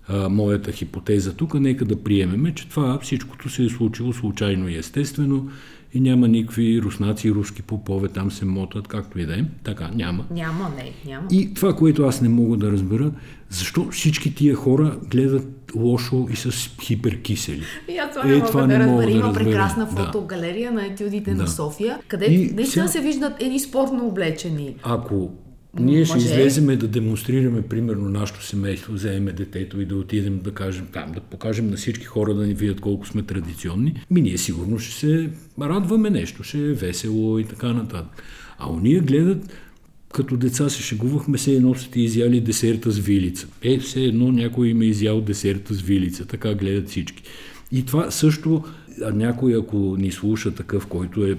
а, 0.08 0.28
моята 0.28 0.72
хипотеза 0.72 1.32
тук, 1.32 1.54
нека 1.54 1.84
да 1.84 2.02
приемеме, 2.02 2.54
че 2.54 2.68
това 2.68 2.98
всичкото 2.98 3.48
се 3.48 3.64
е 3.64 3.68
случило 3.68 4.12
случайно 4.12 4.68
и 4.68 4.76
естествено 4.76 5.48
и 5.94 6.00
няма 6.00 6.28
никакви 6.28 6.82
руснаци 6.82 7.28
и 7.28 7.32
руски 7.32 7.62
попове 7.62 8.08
там 8.08 8.30
се 8.30 8.44
мотат, 8.44 8.88
както 8.88 9.18
и 9.18 9.26
да 9.26 9.34
е. 9.34 9.44
Така, 9.64 9.90
няма. 9.94 10.24
Няма, 10.30 10.70
не, 10.76 10.92
няма. 11.06 11.26
И 11.30 11.54
това, 11.54 11.76
което 11.76 12.02
аз 12.02 12.20
не 12.20 12.28
мога 12.28 12.56
да 12.56 12.72
разбера, 12.72 13.12
защо 13.50 13.88
всички 13.90 14.34
тия 14.34 14.54
хора 14.54 14.98
гледат 15.10 15.48
лошо 15.76 16.28
и 16.32 16.36
с 16.36 16.50
хиперкисели. 16.82 17.62
И 17.88 17.96
аз 17.96 18.10
това 18.12 18.24
не 18.24 18.34
мога 18.34 18.46
това 18.46 18.60
да 18.60 18.66
не 18.68 18.78
мога 18.78 18.92
разбера. 18.92 19.06
да 19.06 19.12
Има 19.12 19.26
разбера. 19.28 19.44
прекрасна 19.44 19.84
Да. 19.86 19.90
фотогалерия 19.96 20.72
на 20.72 20.86
етюдите 20.86 21.34
на 21.34 21.44
Да. 21.44 21.50
София, 21.50 21.98
където 22.08 22.30
наистина 22.32 22.66
сега- 22.68 22.88
се 22.88 23.00
виждат 23.00 23.42
едни 23.42 23.60
спортно 23.60 24.06
облечени. 24.06 24.74
Ако 24.82 25.30
ние 25.80 26.04
ще 26.04 26.18
излеземе 26.18 26.76
да 26.76 26.88
демонстрираме, 26.88 27.62
примерно, 27.62 28.08
нашето 28.08 28.44
семейство, 28.44 28.92
вземем 28.92 29.34
детето 29.34 29.80
и 29.80 29.84
да 29.84 29.96
отидем 29.96 30.38
да 30.38 30.52
кажем 30.54 30.86
там, 30.92 31.12
да 31.12 31.20
покажем 31.20 31.70
на 31.70 31.76
всички 31.76 32.04
хора 32.04 32.34
да 32.34 32.46
ни 32.46 32.54
видят 32.54 32.80
колко 32.80 33.06
сме 33.06 33.22
традиционни, 33.22 34.04
ми 34.10 34.20
ние 34.20 34.38
сигурно 34.38 34.78
ще 34.78 34.94
се 34.94 35.30
радваме 35.60 36.10
нещо, 36.10 36.42
ще 36.42 36.58
е 36.58 36.72
весело 36.72 37.38
и 37.38 37.44
така 37.44 37.72
нататък. 37.72 38.22
А 38.58 38.70
уния 38.70 39.02
гледат, 39.02 39.52
като 40.12 40.36
деца 40.36 40.68
се 40.68 40.82
шегувахме, 40.82 41.38
се 41.38 41.52
едно 41.54 41.74
сте 41.74 42.00
изяли 42.00 42.40
десерта 42.40 42.90
с 42.90 42.98
вилица. 42.98 43.46
Е, 43.62 43.78
все 43.78 44.04
едно 44.04 44.32
някой 44.32 44.68
им 44.68 44.82
е 44.82 44.86
изял 44.86 45.20
десерта 45.20 45.74
с 45.74 45.82
вилица, 45.82 46.26
така 46.26 46.54
гледат 46.54 46.88
всички. 46.88 47.22
И 47.72 47.84
това 47.84 48.10
също, 48.10 48.64
а 49.04 49.10
някой 49.10 49.58
ако 49.58 49.76
ни 49.76 50.10
слуша 50.10 50.54
такъв, 50.54 50.86
който 50.86 51.26
е 51.26 51.36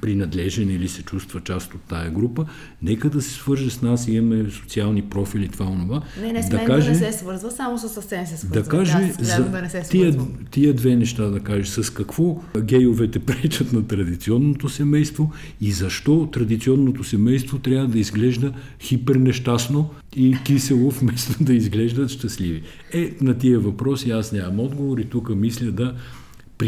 принадлежен 0.00 0.70
или 0.70 0.88
се 0.88 1.02
чувства 1.02 1.40
част 1.40 1.74
от 1.74 1.80
тая 1.80 2.10
група, 2.10 2.46
нека 2.82 3.10
да 3.10 3.22
се 3.22 3.30
свърже 3.30 3.70
с 3.70 3.82
нас, 3.82 4.08
имаме 4.08 4.50
социални 4.50 5.02
профили, 5.02 5.48
това, 5.48 5.66
онова. 5.66 6.02
Не, 6.20 6.32
не, 6.32 6.42
с 6.42 6.48
да 6.48 6.56
мен 6.56 6.66
каже, 6.66 6.92
да 6.92 7.00
не 7.00 7.12
се 7.12 7.18
свързва, 7.18 7.50
само 7.50 7.78
с 7.78 7.96
Асен 7.96 8.26
се 8.26 8.36
свързва. 8.36 8.62
да 8.62 8.68
каже 8.68 8.92
гледам 8.92 9.12
за 9.20 9.44
да 9.44 9.62
не 9.62 9.70
се 9.70 9.82
тия, 9.82 10.14
тия 10.50 10.74
две 10.74 10.96
неща 10.96 11.24
да 11.24 11.40
каже, 11.40 11.70
с 11.70 11.90
какво 11.90 12.40
гейовете 12.58 13.18
пречат 13.26 13.72
на 13.72 13.86
традиционното 13.86 14.68
семейство 14.68 15.32
и 15.60 15.72
защо 15.72 16.28
традиционното 16.32 17.04
семейство 17.04 17.58
трябва 17.58 17.88
да 17.88 17.98
изглежда 17.98 18.52
хипернещастно 18.80 19.90
и 20.16 20.36
кисело, 20.44 20.90
вместо 20.90 21.44
да 21.44 21.54
изглеждат 21.54 22.10
щастливи. 22.10 22.62
Е, 22.92 23.12
на 23.20 23.38
тия 23.38 23.60
въпроси 23.60 24.10
аз 24.10 24.32
нямам 24.32 24.60
отговор 24.60 24.98
и 24.98 25.04
тук 25.04 25.34
мисля 25.34 25.70
да 25.70 25.94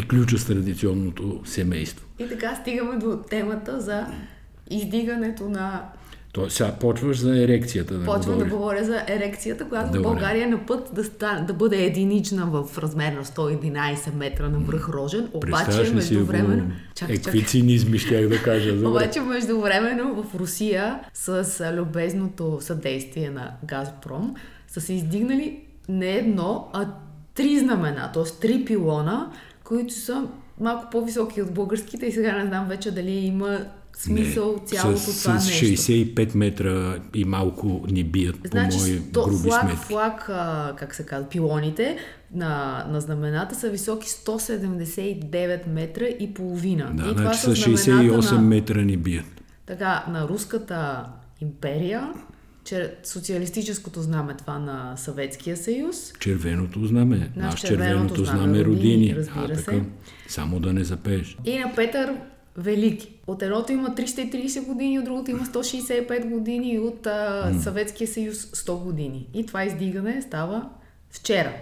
приключа 0.00 0.38
с 0.38 0.46
традиционното 0.46 1.40
семейство. 1.44 2.06
И 2.18 2.28
така 2.28 2.54
стигаме 2.54 2.96
до 2.96 3.18
темата 3.30 3.80
за 3.80 4.06
издигането 4.70 5.48
на... 5.48 5.82
То, 6.32 6.50
сега 6.50 6.72
почваш 6.72 7.18
за 7.18 7.42
ерекцията 7.42 7.94
да 7.94 8.04
Почвам 8.04 8.34
говориш. 8.34 8.50
да 8.50 8.56
говоря 8.56 8.84
за 8.84 9.02
ерекцията, 9.08 9.68
която 9.68 9.92
Добре. 9.92 10.02
България 10.02 10.44
е 10.44 10.50
на 10.50 10.66
път 10.66 10.90
да, 10.94 11.04
стане, 11.04 11.46
да 11.46 11.52
бъде 11.52 11.84
единична 11.84 12.46
в 12.46 12.78
размер 12.78 13.12
на 13.12 13.24
111 13.24 14.14
метра 14.14 14.48
на 14.48 14.58
връх 14.58 14.88
Рожен, 14.88 15.28
обаче 15.32 15.92
междувременно... 15.94 16.64
е, 16.64 16.94
чакай. 16.94 17.16
какви 17.16 17.44
цинизми 17.44 17.98
щях 17.98 18.28
да 18.28 18.42
кажа. 18.42 18.74
Добре. 18.74 18.88
Обаче 18.88 19.20
междувременно 19.20 20.22
в 20.22 20.34
Русия 20.34 21.00
с 21.14 21.72
любезното 21.76 22.58
съдействие 22.60 23.30
на 23.30 23.50
Газпром 23.64 24.34
са 24.68 24.80
се 24.80 24.92
издигнали 24.92 25.60
не 25.88 26.10
едно, 26.10 26.68
а 26.72 26.86
три 27.36 27.58
знамена, 27.58 28.12
т.е. 28.12 28.40
три 28.40 28.64
пилона, 28.64 29.30
които 29.68 29.94
са 29.94 30.28
малко 30.60 30.90
по-високи 30.90 31.42
от 31.42 31.54
българските 31.54 32.06
и 32.06 32.12
сега 32.12 32.38
не 32.38 32.46
знам 32.46 32.68
вече 32.68 32.90
дали 32.90 33.10
има 33.10 33.58
смисъл 33.96 34.58
цялото 34.66 34.98
с, 34.98 35.22
това 35.22 35.38
с 35.38 35.46
нещо. 35.46 35.64
65 35.64 36.34
метра 36.36 36.98
и 37.14 37.24
малко 37.24 37.84
ни 37.88 38.04
бият 38.04 38.36
Значи, 38.44 38.78
по 38.78 38.84
мои 38.84 38.98
сто, 38.98 39.24
груби 39.24 39.48
флаг, 39.48 39.62
сметки. 39.62 39.84
флаг, 39.84 40.28
а, 40.28 40.74
как 40.76 40.94
се 40.94 41.06
казва, 41.06 41.28
пилоните 41.28 41.96
на, 42.34 42.84
на 42.90 43.00
знамената 43.00 43.54
са 43.54 43.70
високи 43.70 44.08
179 44.08 45.66
метра 45.66 46.04
и 46.04 46.34
половина. 46.34 46.92
Да, 46.94 47.02
и 47.02 47.08
това 47.08 47.22
значи 47.22 47.38
са 47.38 47.56
с 47.56 47.82
знамената 47.84 48.22
68 48.22 48.32
на, 48.32 48.40
метра 48.40 48.82
ни 48.82 48.96
бият. 48.96 49.26
така, 49.66 50.04
на 50.08 50.28
руската 50.28 51.06
империя, 51.40 52.12
че 52.66 52.94
социалистическото 53.04 54.02
знаме 54.02 54.34
това 54.34 54.58
на 54.58 54.96
Съветския 54.96 55.56
съюз. 55.56 56.12
Червеното 56.20 56.86
знаме. 56.86 57.16
Наш 57.16 57.30
Наш 57.36 57.60
червеното 57.60 58.14
червеното 58.14 58.24
знаме, 58.24 58.64
родини, 58.64 58.64
родини. 58.64 59.14
разбира 59.16 59.52
а, 59.52 59.56
се. 59.56 59.64
така, 59.64 59.80
само 60.28 60.60
да 60.60 60.72
не 60.72 60.84
запееш. 60.84 61.36
И 61.44 61.58
на 61.58 61.72
Петър 61.76 62.14
Велики. 62.56 63.12
От 63.26 63.42
едното 63.42 63.72
има 63.72 63.88
330 63.88 64.66
години, 64.66 64.98
от 64.98 65.04
другото 65.04 65.30
има 65.30 65.44
165 65.44 66.28
години 66.28 66.78
от 66.78 67.06
а, 67.06 67.52
Съветския 67.62 68.08
съюз 68.08 68.36
100 68.36 68.82
години. 68.82 69.28
И 69.34 69.46
това 69.46 69.64
издигане 69.64 70.22
става 70.22 70.68
вчера. 71.10 71.52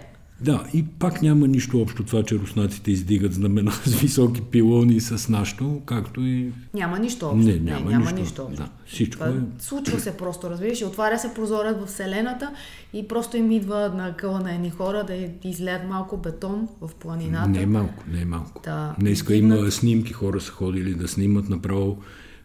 Да, 0.41 0.65
и 0.73 0.85
пак 0.85 1.21
няма 1.21 1.47
нищо 1.47 1.81
общо 1.81 2.03
това, 2.03 2.23
че 2.23 2.35
руснаците 2.35 2.91
издигат 2.91 3.33
знамена 3.33 3.71
с 3.85 3.95
високи 3.95 4.41
пилони 4.41 5.01
с 5.01 5.29
нашото, 5.29 5.81
както 5.85 6.21
и... 6.21 6.51
Няма 6.73 6.99
нищо 6.99 7.25
общо. 7.25 7.51
Не, 7.51 7.59
няма, 7.59 7.89
няма 7.89 8.05
нищо. 8.05 8.19
нищо 8.19 8.43
общо. 8.43 8.63
Да, 8.63 8.69
всичко 8.85 9.23
Това 9.23 9.27
е... 9.27 9.39
Случва 9.59 9.99
се 9.99 10.17
просто, 10.17 10.49
разбираш, 10.49 10.81
отваря 10.81 11.19
се 11.19 11.33
прозорец 11.33 11.77
в 11.77 11.85
Вселената 11.85 12.51
и 12.93 13.07
просто 13.07 13.37
им 13.37 13.51
идва 13.51 13.89
на 13.89 14.17
къла 14.17 14.39
на 14.39 14.53
едни 14.53 14.69
хора 14.69 15.03
да 15.03 15.29
излеят 15.43 15.89
малко 15.89 16.17
бетон 16.17 16.67
в 16.81 16.89
планината. 16.99 17.49
Не 17.49 17.61
е 17.61 17.65
малко, 17.65 18.03
не 18.11 18.21
е 18.21 18.25
малко. 18.25 18.61
Да, 18.63 18.95
Днеска 18.99 19.35
има 19.35 19.71
снимки, 19.71 20.13
хора 20.13 20.41
са 20.41 20.51
ходили 20.51 20.93
да 20.93 21.07
снимат 21.07 21.49
направо 21.49 21.97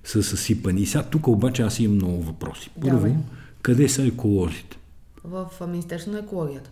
са 0.05 0.23
съсипани. 0.23 0.81
И 0.81 0.87
сега 0.87 1.03
тук 1.03 1.29
обаче 1.29 1.63
аз 1.63 1.81
имам 1.81 1.95
много 1.97 2.23
въпроси. 2.23 2.71
Първо, 2.81 2.97
Давай. 2.97 3.15
къде 3.63 3.89
са 3.89 4.07
еколозите? 4.07 4.79
В 5.25 5.47
Министерството 5.69 6.17
на 6.17 6.23
екологията. 6.23 6.71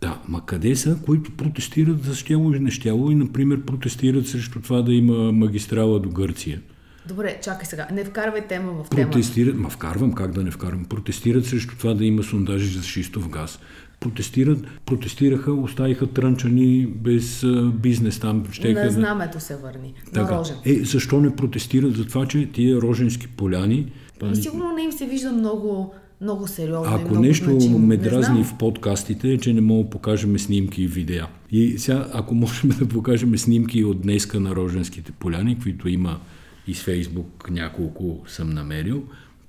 Да, 0.00 0.18
ма 0.28 0.46
къде 0.46 0.76
са, 0.76 0.98
които 1.06 1.30
протестират 1.32 2.04
за 2.04 2.14
щяло 2.14 2.54
и 2.54 2.60
нещяло 2.60 3.10
и, 3.10 3.14
например, 3.14 3.60
протестират 3.60 4.26
срещу 4.28 4.60
това 4.60 4.82
да 4.82 4.92
има 4.94 5.32
магистрала 5.32 6.00
до 6.00 6.08
Гърция? 6.08 6.60
Добре, 7.08 7.38
чакай 7.44 7.66
сега. 7.66 7.88
Не 7.92 8.04
вкарвай 8.04 8.46
тема 8.46 8.72
в 8.72 8.88
темата. 8.88 9.10
Протестират, 9.10 9.56
ма 9.56 9.70
вкарвам, 9.70 10.12
как 10.12 10.32
да 10.32 10.42
не 10.42 10.50
вкарвам, 10.50 10.84
протестират 10.84 11.46
срещу 11.46 11.76
това 11.78 11.94
да 11.94 12.04
има 12.04 12.22
сондажи 12.22 12.78
за 12.78 12.82
шистов 12.82 13.28
газ. 13.28 13.58
Протестират, 14.00 14.58
протестираха, 14.86 15.52
оставиха 15.52 16.06
трънчани 16.06 16.86
без 16.86 17.44
а, 17.44 17.72
бизнес 17.74 18.18
там. 18.20 18.44
щеха 18.52 18.80
На 18.80 18.86
да- 18.86 18.90
знамето 18.90 19.40
се 19.40 19.56
върни. 19.56 19.94
На 20.06 20.12
Така. 20.12 20.38
Рожен. 20.38 20.56
Е, 20.64 20.84
защо 20.84 21.20
не 21.20 21.36
протестират 21.36 21.96
за 21.96 22.06
това, 22.06 22.26
че 22.26 22.52
тия 22.52 22.80
роженски 22.80 23.28
поляни... 23.28 23.92
И 24.32 24.36
сигурно 24.36 24.72
не 24.72 24.82
им 24.82 24.92
се 24.92 25.06
вижда 25.06 25.32
много, 25.32 25.94
много 26.20 26.48
сериозно. 26.48 26.92
и 26.92 26.94
Ако 26.94 27.08
много 27.10 27.22
нещо 27.24 27.50
значимо. 27.50 27.78
ме 27.78 27.86
Не 27.86 28.02
дразни 28.02 28.42
знам. 28.42 28.44
в 28.44 28.58
подкастите, 28.58 29.28
е, 29.28 29.38
че 29.38 29.52
не 29.52 29.60
мога 29.60 29.84
да 29.84 29.90
покажем 29.90 30.38
снимки 30.38 30.82
и 30.82 30.86
видеа. 30.86 31.26
И 31.50 31.78
сега, 31.78 32.06
ако 32.12 32.34
можем 32.34 32.70
да 32.78 32.88
покажем 32.88 33.38
снимки 33.38 33.84
от 33.84 34.00
днеска 34.00 34.40
на 34.40 34.56
Роженските 34.56 35.12
поляни, 35.12 35.58
които 35.62 35.88
има 35.88 36.20
и 36.66 36.74
с 36.74 36.82
Фейсбук 36.82 37.50
няколко 37.50 38.18
съм 38.28 38.50
намерил, 38.50 39.02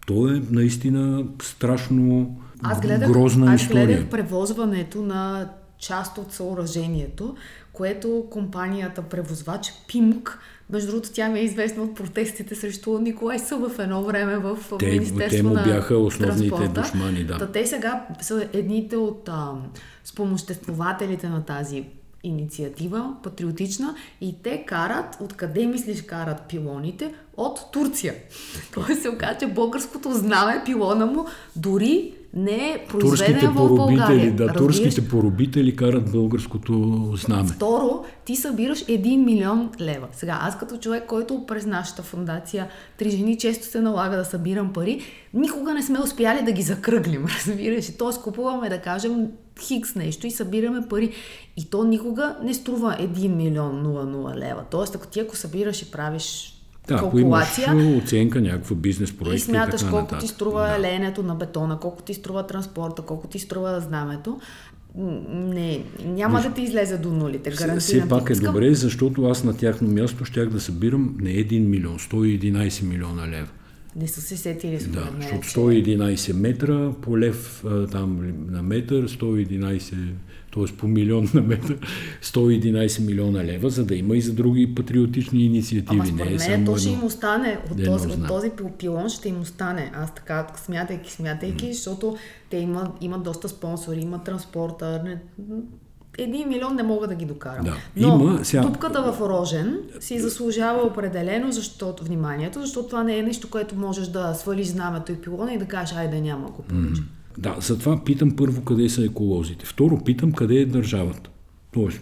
то 0.08 0.28
е 0.28 0.42
наистина 0.52 1.26
страшно 1.42 2.38
Аз 2.64 2.82
гледах, 2.82 3.12
грозна 3.12 3.54
аз 3.54 3.62
история. 3.62 3.86
гледах 3.88 4.10
превозването 4.10 5.02
на 5.02 5.50
част 5.80 6.18
от 6.18 6.34
съоръжението, 6.34 7.36
което 7.74 8.26
компанията 8.32 9.02
превозвач 9.02 9.74
ПИМК, 9.88 10.40
между 10.72 10.92
другото 10.92 11.10
тя 11.12 11.30
ми 11.30 11.40
е 11.40 11.44
известна 11.44 11.84
от 11.84 11.96
протестите 11.96 12.56
срещу 12.56 13.00
Николай 13.00 13.40
Събев 13.40 13.80
едно 13.80 14.04
време 14.04 14.38
в 14.38 14.58
Те- 14.80 14.86
Министерство 14.86 15.38
те 15.38 15.44
му 15.44 15.54
на 15.54 15.64
бяха 15.64 15.98
основните 15.98 16.50
транспорта. 16.50 16.82
душмани, 16.82 17.24
да. 17.24 17.38
Та 17.38 17.48
те 17.48 17.66
сега 17.66 18.08
са 18.22 18.48
едните 18.54 18.98
от 18.98 19.30
а, 19.30 19.52
спомоществователите 20.04 21.30
на 21.30 21.44
тази 21.44 21.84
инициатива, 22.24 23.14
патриотична, 23.24 23.96
и 24.22 24.36
те 24.44 24.66
карат, 24.66 25.18
откъде 25.22 25.66
мислиш 25.66 26.02
карат 26.02 26.42
пилоните? 26.42 27.14
От 27.38 27.60
Турция. 27.74 28.14
Тоест 28.74 29.02
се 29.02 29.10
оказа, 29.10 29.38
че 29.40 29.48
българското 29.48 30.12
знаме, 30.12 30.62
пилона 30.66 31.06
му, 31.06 31.26
дори 31.56 32.14
не 32.34 32.70
е 32.70 32.86
Турските 32.90 33.00
произведен 33.00 33.52
в 33.52 33.56
поробители, 33.56 33.98
България. 33.98 34.36
да, 34.36 34.44
разбираш? 34.44 34.58
турските 34.58 35.08
поробители 35.08 35.76
карат 35.76 36.12
българското 36.12 37.04
знаме. 37.16 37.50
Второ, 37.50 38.04
ти 38.26 38.36
събираш 38.36 38.86
1 38.86 39.26
милион 39.26 39.70
лева. 39.80 40.08
Сега, 40.12 40.40
аз 40.42 40.58
като 40.58 40.78
човек, 40.78 41.06
който 41.08 41.46
през 41.48 41.66
нашата 41.66 42.04
фундация 42.04 42.68
Три 42.98 43.10
жени 43.10 43.38
често 43.38 43.66
се 43.66 43.82
налага 43.82 44.18
да 44.18 44.26
събирам 44.26 44.74
пари, 44.74 45.02
никога 45.34 45.74
не 45.74 45.84
сме 45.84 46.00
успяли 46.00 46.44
да 46.46 46.52
ги 46.52 46.62
закръглим, 46.62 47.26
разбираш. 47.38 47.98
Тоест 47.98 48.22
купуваме, 48.22 48.70
да 48.70 48.78
кажем, 48.82 49.28
хикс 49.62 49.96
нещо 49.96 50.28
и 50.28 50.32
събираме 50.32 50.88
пари. 50.90 51.12
И 51.58 51.70
то 51.70 51.84
никога 51.84 52.36
не 52.44 52.54
струва 52.54 52.98
1 53.00 53.28
милион 53.28 53.84
00 53.86 54.36
лева. 54.36 54.64
Тоест, 54.72 54.96
ако 54.96 55.08
ти 55.08 55.20
ако 55.20 55.36
събираш 55.36 55.82
и 55.82 55.92
правиш 55.92 56.58
Да, 56.88 56.96
ако 56.96 57.20
имаш 57.20 57.56
калкулация, 57.56 57.98
оценка, 57.98 58.42
някаква 58.42 58.76
бизнес 58.76 59.12
проект 59.14 59.38
и 59.38 59.40
смяташ 59.40 59.82
така 59.82 59.92
колко 59.92 60.04
нататък. 60.04 60.20
ти 60.20 60.28
струва 60.28 60.68
да. 60.68 60.80
леенето 60.80 61.24
на 61.24 61.36
бетона, 61.36 61.80
колко 61.80 62.04
ти 62.04 62.14
струва 62.14 62.48
транспорта, 62.48 63.02
колко 63.02 63.28
ти 63.28 63.40
струва 63.40 63.80
знамето, 63.80 64.40
не, 64.96 65.84
няма 66.06 66.42
да 66.42 66.54
ти 66.54 66.62
излезе 66.62 66.98
до 66.98 67.10
нулите. 67.10 67.50
Гарантирам. 67.50 67.80
Все 67.80 68.10
пак 68.10 68.30
е 68.30 68.34
Искам- 68.34 68.54
добре, 68.54 68.74
защото 68.74 69.26
аз 69.26 69.44
на 69.44 69.58
тяхно 69.58 69.88
място 69.88 70.26
щях 70.26 70.50
да 70.50 70.60
събирам 70.60 71.16
не 71.20 71.30
1 71.30 71.60
милион, 71.60 72.00
111 72.00 72.84
милиона 72.84 73.28
лева. 73.28 73.48
Не 73.96 74.08
са 74.08 74.22
се 74.22 74.38
сетили 74.38 74.80
според 74.80 74.94
Да, 74.96 75.12
мен. 75.12 75.22
защото 75.22 75.42
че- 75.44 75.50
111 75.50 76.34
метра 76.34 76.92
по 77.02 77.20
лев 77.20 77.64
там 77.92 78.20
на 78.50 78.62
метър, 78.64 79.08
111, 79.08 79.96
т.е. 80.54 80.76
по 80.78 80.88
милион 80.88 81.30
на 81.34 81.42
метър, 81.42 81.78
111 82.24 83.00
милиона 83.02 83.44
лева, 83.44 83.70
за 83.70 83.86
да 83.86 83.96
има 83.96 84.16
и 84.16 84.22
за 84.22 84.34
други 84.34 84.76
патриотични 84.76 85.44
инициативи. 85.44 85.86
Ама 85.92 86.06
според 86.06 86.30
не 86.30 86.36
е 86.36 86.40
само 86.40 86.66
то 86.66 86.78
ще 86.78 86.90
едно. 86.90 87.00
им 87.00 87.06
остане, 87.06 87.60
от 87.66 87.80
едно 87.80 87.92
този, 87.94 88.08
от 88.10 88.28
този 88.28 88.50
пил- 88.50 88.72
пилон 88.72 89.10
ще 89.10 89.30
им 89.30 89.42
остане. 89.42 89.92
Аз 89.96 90.16
така 90.16 90.48
смятайки, 90.56 91.12
смятайки, 91.12 91.74
защото 91.74 92.16
те 92.50 92.58
имат, 92.58 92.88
имат 93.02 93.24
доста 93.24 93.50
спонсори, 93.50 94.00
имат 94.00 94.24
транспорта. 94.24 95.02
Не, 95.06 95.18
един 96.18 96.50
милион 96.50 96.76
не 96.76 96.84
мога 96.84 97.08
да 97.08 97.16
ги 97.16 97.26
докарам. 97.26 97.66
Да. 97.66 97.76
Но 97.98 98.08
Има- 98.16 98.46
сега- 98.46 98.62
дупката 98.64 99.02
в 99.04 99.22
Рожен 99.22 99.80
си 100.00 100.20
заслужава 100.20 100.82
определено 100.82 101.52
защото, 101.52 102.04
вниманието, 102.04 102.62
защото 102.62 102.88
това 102.88 103.04
не 103.04 103.18
е 103.18 103.24
нещо, 103.24 103.50
което 103.50 103.76
можеш 103.76 104.08
да 104.08 104.34
свалиш 104.34 104.68
знамето 104.68 105.12
и 105.12 105.16
пилона 105.16 105.54
и 105.54 105.58
да 105.58 105.66
кажеш, 105.66 105.96
айде 105.98 106.22
няма 106.22 106.48
го 106.48 106.62
повече. 106.62 107.02
Да, 107.38 107.56
затова 107.60 108.04
питам 108.04 108.36
първо 108.36 108.64
къде 108.64 108.90
са 108.90 109.06
еколозите. 109.06 109.66
Второ, 109.66 110.04
питам 110.04 110.32
къде 110.32 110.56
е 110.56 110.66
държавата. 110.66 111.30
Тоест, 111.74 112.02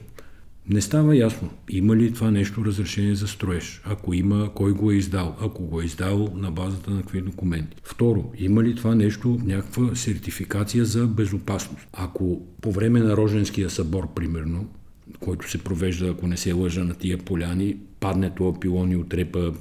не 0.69 0.81
става 0.81 1.17
ясно, 1.17 1.49
има 1.69 1.95
ли 1.95 2.13
това 2.13 2.31
нещо 2.31 2.65
разрешение 2.65 3.15
за 3.15 3.27
строеж. 3.27 3.81
Ако 3.85 4.13
има, 4.13 4.49
кой 4.55 4.71
го 4.71 4.91
е 4.91 4.95
издал. 4.95 5.35
Ако 5.41 5.63
го 5.63 5.81
е 5.81 5.85
издал, 5.85 6.29
на 6.35 6.51
базата 6.51 6.91
на 6.91 7.01
какви 7.01 7.21
документи. 7.21 7.77
Второ, 7.83 8.31
има 8.37 8.63
ли 8.63 8.75
това 8.75 8.95
нещо 8.95 9.39
някаква 9.43 9.95
сертификация 9.95 10.85
за 10.85 11.07
безопасност. 11.07 11.87
Ако 11.93 12.41
по 12.61 12.71
време 12.71 12.99
на 12.99 13.17
Роженския 13.17 13.69
събор, 13.69 14.13
примерно, 14.15 14.67
който 15.19 15.49
се 15.49 15.57
провежда, 15.57 16.09
ако 16.09 16.27
не 16.27 16.37
се 16.37 16.53
лъжа 16.53 16.83
на 16.83 16.93
тия 16.93 17.17
поляни, 17.17 17.77
падне 17.99 18.29
това 18.29 18.59
пилон 18.59 18.91
и 18.91 18.95
отрепа 18.95 19.53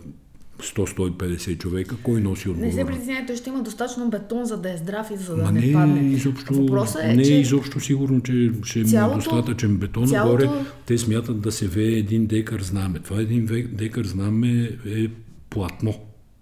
100-150 0.59 1.59
човека, 1.59 1.97
кой 1.97 2.21
носи 2.21 2.49
Не 2.49 2.73
се 2.73 2.81
отговорност? 2.81 3.11
той 3.27 3.37
ще 3.37 3.51
има 3.51 3.63
достатъчно 3.63 4.11
бетон, 4.11 4.45
за 4.45 4.57
да 4.57 4.73
е 4.73 4.77
здрав 4.77 5.11
и 5.11 5.17
за 5.17 5.37
да 5.37 5.43
Ма 5.43 5.53
не, 5.53 5.61
не, 5.61 5.73
падне. 5.73 6.01
изобщо, 6.09 6.55
Въпросът 6.55 7.03
е, 7.03 7.15
не 7.15 7.25
че 7.25 7.35
е 7.35 7.41
изобщо 7.41 7.81
сигурно, 7.81 8.21
че 8.21 8.51
ще 8.65 8.79
има 8.81 9.15
достатъчен 9.15 9.77
бетон. 9.77 10.07
цялото- 10.07 10.47
Горе 10.49 10.49
те 10.87 10.99
смятат 10.99 11.41
да 11.41 11.53
се 11.53 11.67
вее 11.67 11.87
един 11.89 12.27
декар 12.27 12.61
знаме. 12.61 12.99
Това 12.99 13.21
един 13.21 13.47
декар 13.73 14.05
знаме 14.05 14.63
е 14.87 15.07
платно, 15.51 15.95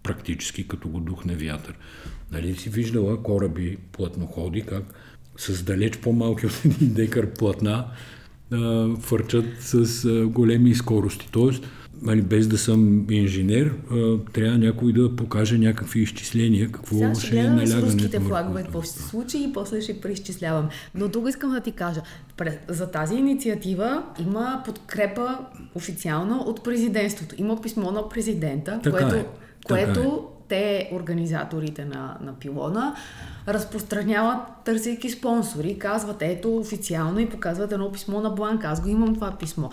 практически, 0.02 0.68
като 0.68 0.88
го 0.88 1.00
духне 1.00 1.34
вятър. 1.36 1.74
Нали 2.32 2.54
си 2.54 2.68
виждала 2.70 3.22
кораби 3.22 3.76
платноходи, 3.92 4.62
как 4.62 4.82
с 5.36 5.62
далеч 5.62 5.96
по-малки 5.96 6.46
от 6.46 6.62
един 6.64 6.94
декар 6.94 7.26
платна 7.28 7.84
фърчат 9.00 9.44
с 9.60 10.02
големи 10.26 10.74
скорости. 10.74 11.28
Тоест, 11.32 11.64
нали, 12.02 12.22
без 12.22 12.48
да 12.48 12.58
съм 12.58 13.10
инженер, 13.10 13.72
а, 13.90 14.18
трябва 14.32 14.58
някой 14.58 14.92
да 14.92 15.16
покаже 15.16 15.58
някакви 15.58 16.00
изчисления, 16.00 16.70
какво 16.72 16.96
Сега 16.96 17.14
ще 17.14 17.26
ще 17.26 17.36
е 17.36 17.40
гледаме 17.40 17.66
с 17.66 17.70
налягането. 17.70 17.96
руските 17.96 18.18
върху 18.18 18.28
флагове, 18.28 18.62
какво 18.62 18.82
ще 18.82 18.92
се 18.92 19.02
случи 19.02 19.38
и 19.38 19.52
после 19.52 19.80
ще 19.80 20.00
преизчислявам. 20.00 20.68
Но 20.94 21.08
тук 21.08 21.28
искам 21.28 21.50
да 21.50 21.60
ти 21.60 21.72
кажа, 21.72 22.02
за 22.68 22.90
тази 22.90 23.14
инициатива 23.14 24.02
има 24.26 24.62
подкрепа 24.64 25.38
официална 25.74 26.36
от 26.36 26.64
президентството. 26.64 27.34
Има 27.38 27.60
писмо 27.62 27.90
на 27.90 28.08
президента, 28.08 28.80
Така 28.82 28.98
което, 28.98 29.14
е, 29.14 29.26
което 29.66 30.28
те, 30.48 30.90
организаторите 30.92 31.84
на, 31.84 32.18
на 32.20 32.34
пилона, 32.34 32.94
разпространяват, 33.48 34.38
търсейки 34.64 35.10
спонсори, 35.10 35.78
казват 35.78 36.16
ето 36.20 36.56
официално 36.56 37.18
и 37.18 37.28
показват 37.28 37.72
едно 37.72 37.92
писмо 37.92 38.20
на 38.20 38.30
Бланка. 38.30 38.66
Аз 38.66 38.82
го 38.82 38.88
имам 38.88 39.14
това 39.14 39.30
писмо. 39.30 39.68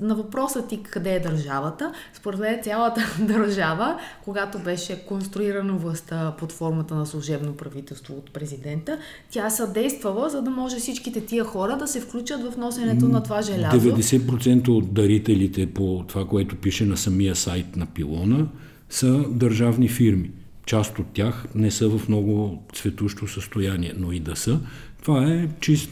На 0.00 0.14
въпроса 0.14 0.66
ти 0.66 0.82
къде 0.82 1.14
е 1.14 1.20
държавата, 1.20 1.92
според 2.14 2.40
мен 2.40 2.62
цялата 2.62 3.00
държава, 3.20 3.98
когато 4.24 4.58
беше 4.58 5.06
конструирана 5.06 5.72
властта 5.72 6.34
под 6.38 6.52
формата 6.52 6.94
на 6.94 7.06
служебно 7.06 7.56
правителство 7.56 8.14
от 8.14 8.32
президента, 8.32 8.98
тя 9.30 9.50
съдействала, 9.50 10.30
за 10.30 10.42
да 10.42 10.50
може 10.50 10.76
всичките 10.76 11.26
тия 11.26 11.44
хора 11.44 11.76
да 11.76 11.86
се 11.86 12.00
включат 12.00 12.52
в 12.52 12.56
носенето 12.56 13.08
на 13.08 13.22
това 13.22 13.42
желязо. 13.42 13.80
90% 13.80 14.68
от 14.68 14.94
дарителите 14.94 15.66
по 15.66 16.04
това, 16.08 16.26
което 16.26 16.56
пише 16.56 16.84
на 16.84 16.96
самия 16.96 17.36
сайт 17.36 17.76
на 17.76 17.86
пилона, 17.86 18.46
са 18.90 19.24
държавни 19.30 19.88
фирми. 19.88 20.30
Част 20.66 20.98
от 20.98 21.06
тях 21.12 21.44
не 21.54 21.70
са 21.70 21.88
в 21.88 22.08
много 22.08 22.62
цветущо 22.74 23.28
състояние, 23.28 23.92
но 23.96 24.12
и 24.12 24.20
да 24.20 24.36
са. 24.36 24.60
Това 25.02 25.24
е 25.24 25.48
чист 25.60 25.90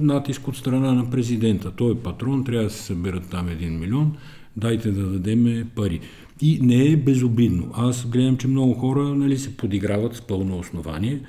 натиск 0.00 0.48
от 0.48 0.56
страна 0.56 0.92
на 0.92 1.10
президента. 1.10 1.70
Той 1.70 1.92
е 1.92 1.98
патрон, 1.98 2.44
трябва 2.44 2.64
да 2.64 2.70
се 2.70 2.82
съберат 2.82 3.30
там 3.30 3.48
един 3.48 3.78
милион, 3.78 4.16
дайте 4.56 4.90
да 4.90 5.02
дадеме 5.02 5.66
пари. 5.74 6.00
И 6.40 6.58
не 6.62 6.92
е 6.92 6.96
безобидно. 6.96 7.70
Аз 7.74 8.06
гледам, 8.06 8.36
че 8.36 8.48
много 8.48 8.74
хора 8.74 9.02
нали, 9.02 9.38
се 9.38 9.56
подиграват 9.56 10.16
с 10.16 10.20
пълно 10.20 10.58
основание, 10.58 11.20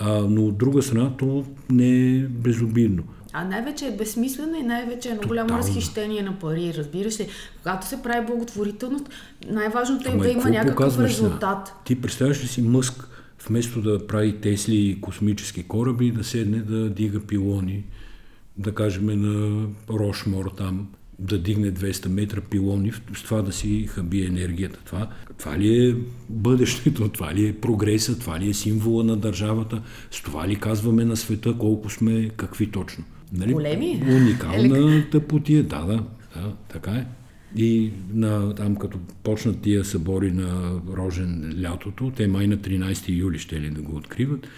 а, 0.00 0.20
но 0.20 0.46
от 0.46 0.58
друга 0.58 0.82
страна 0.82 1.16
то 1.16 1.44
не 1.70 2.16
е 2.16 2.18
безобидно. 2.18 3.02
А 3.32 3.44
най-вече 3.44 3.86
е 3.86 3.96
безсмислено 3.96 4.58
и 4.58 4.62
най-вече 4.62 5.08
е 5.08 5.12
едно 5.12 5.28
голямо 5.28 5.58
разхищение 5.58 6.22
на 6.22 6.38
пари. 6.38 6.74
Разбираш 6.76 7.20
ли, 7.20 7.28
когато 7.62 7.86
се 7.86 8.02
прави 8.02 8.26
благотворителност, 8.26 9.08
най-важното 9.50 10.08
е 10.08 10.12
Ама 10.12 10.22
да 10.22 10.30
има 10.30 10.44
някакъв 10.44 10.74
показваш 10.74 11.14
сега? 11.14 11.26
резултат. 11.26 11.74
Ти 11.84 12.00
представяш 12.00 12.42
ли 12.44 12.46
си 12.46 12.62
Мъск, 12.62 13.08
вместо 13.48 13.82
да 13.82 14.06
прави 14.06 14.40
Тесли 14.40 14.76
и 14.76 15.00
космически 15.00 15.62
кораби, 15.62 16.10
да 16.10 16.24
седне 16.24 16.58
да 16.58 16.90
дига 16.90 17.20
пилони, 17.20 17.84
да 18.58 18.74
кажем 18.74 19.06
на 19.06 19.66
Рошмор 19.90 20.50
там, 20.56 20.88
да 21.18 21.38
дигне 21.38 21.72
200 21.72 22.08
метра 22.08 22.40
пилони, 22.40 22.92
с 22.92 23.22
това 23.22 23.42
да 23.42 23.52
си 23.52 23.86
хаби 23.86 24.24
енергията. 24.24 24.78
Това, 24.84 25.08
това 25.38 25.58
ли 25.58 25.88
е 25.88 25.96
бъдещето, 26.28 27.08
това 27.12 27.34
ли 27.34 27.46
е 27.46 27.60
прогреса, 27.60 28.18
това 28.18 28.40
ли 28.40 28.50
е 28.50 28.54
символа 28.54 29.04
на 29.04 29.16
държавата, 29.16 29.82
с 30.10 30.22
това 30.22 30.48
ли 30.48 30.56
казваме 30.56 31.04
на 31.04 31.16
света 31.16 31.54
колко 31.58 31.90
сме, 31.90 32.30
какви 32.36 32.70
точно. 32.70 33.04
Нали? 33.32 33.52
Големи? 33.52 34.02
Уникална 34.08 35.04
тъпотия, 35.10 35.62
да, 35.62 35.84
да, 35.84 36.04
да, 36.36 36.52
така 36.68 36.90
е. 36.90 37.06
И 37.56 37.92
на, 38.12 38.54
там 38.54 38.76
като 38.76 38.98
почнат 39.22 39.60
тия 39.60 39.84
събори 39.84 40.32
на 40.32 40.80
Рожен 40.96 41.54
лятото, 41.62 42.12
те 42.16 42.26
май 42.26 42.46
на 42.46 42.56
13 42.56 43.08
юли 43.08 43.38
ще 43.38 43.60
ли 43.60 43.70
да 43.70 43.82
го 43.82 43.96
откриват, 43.96 44.48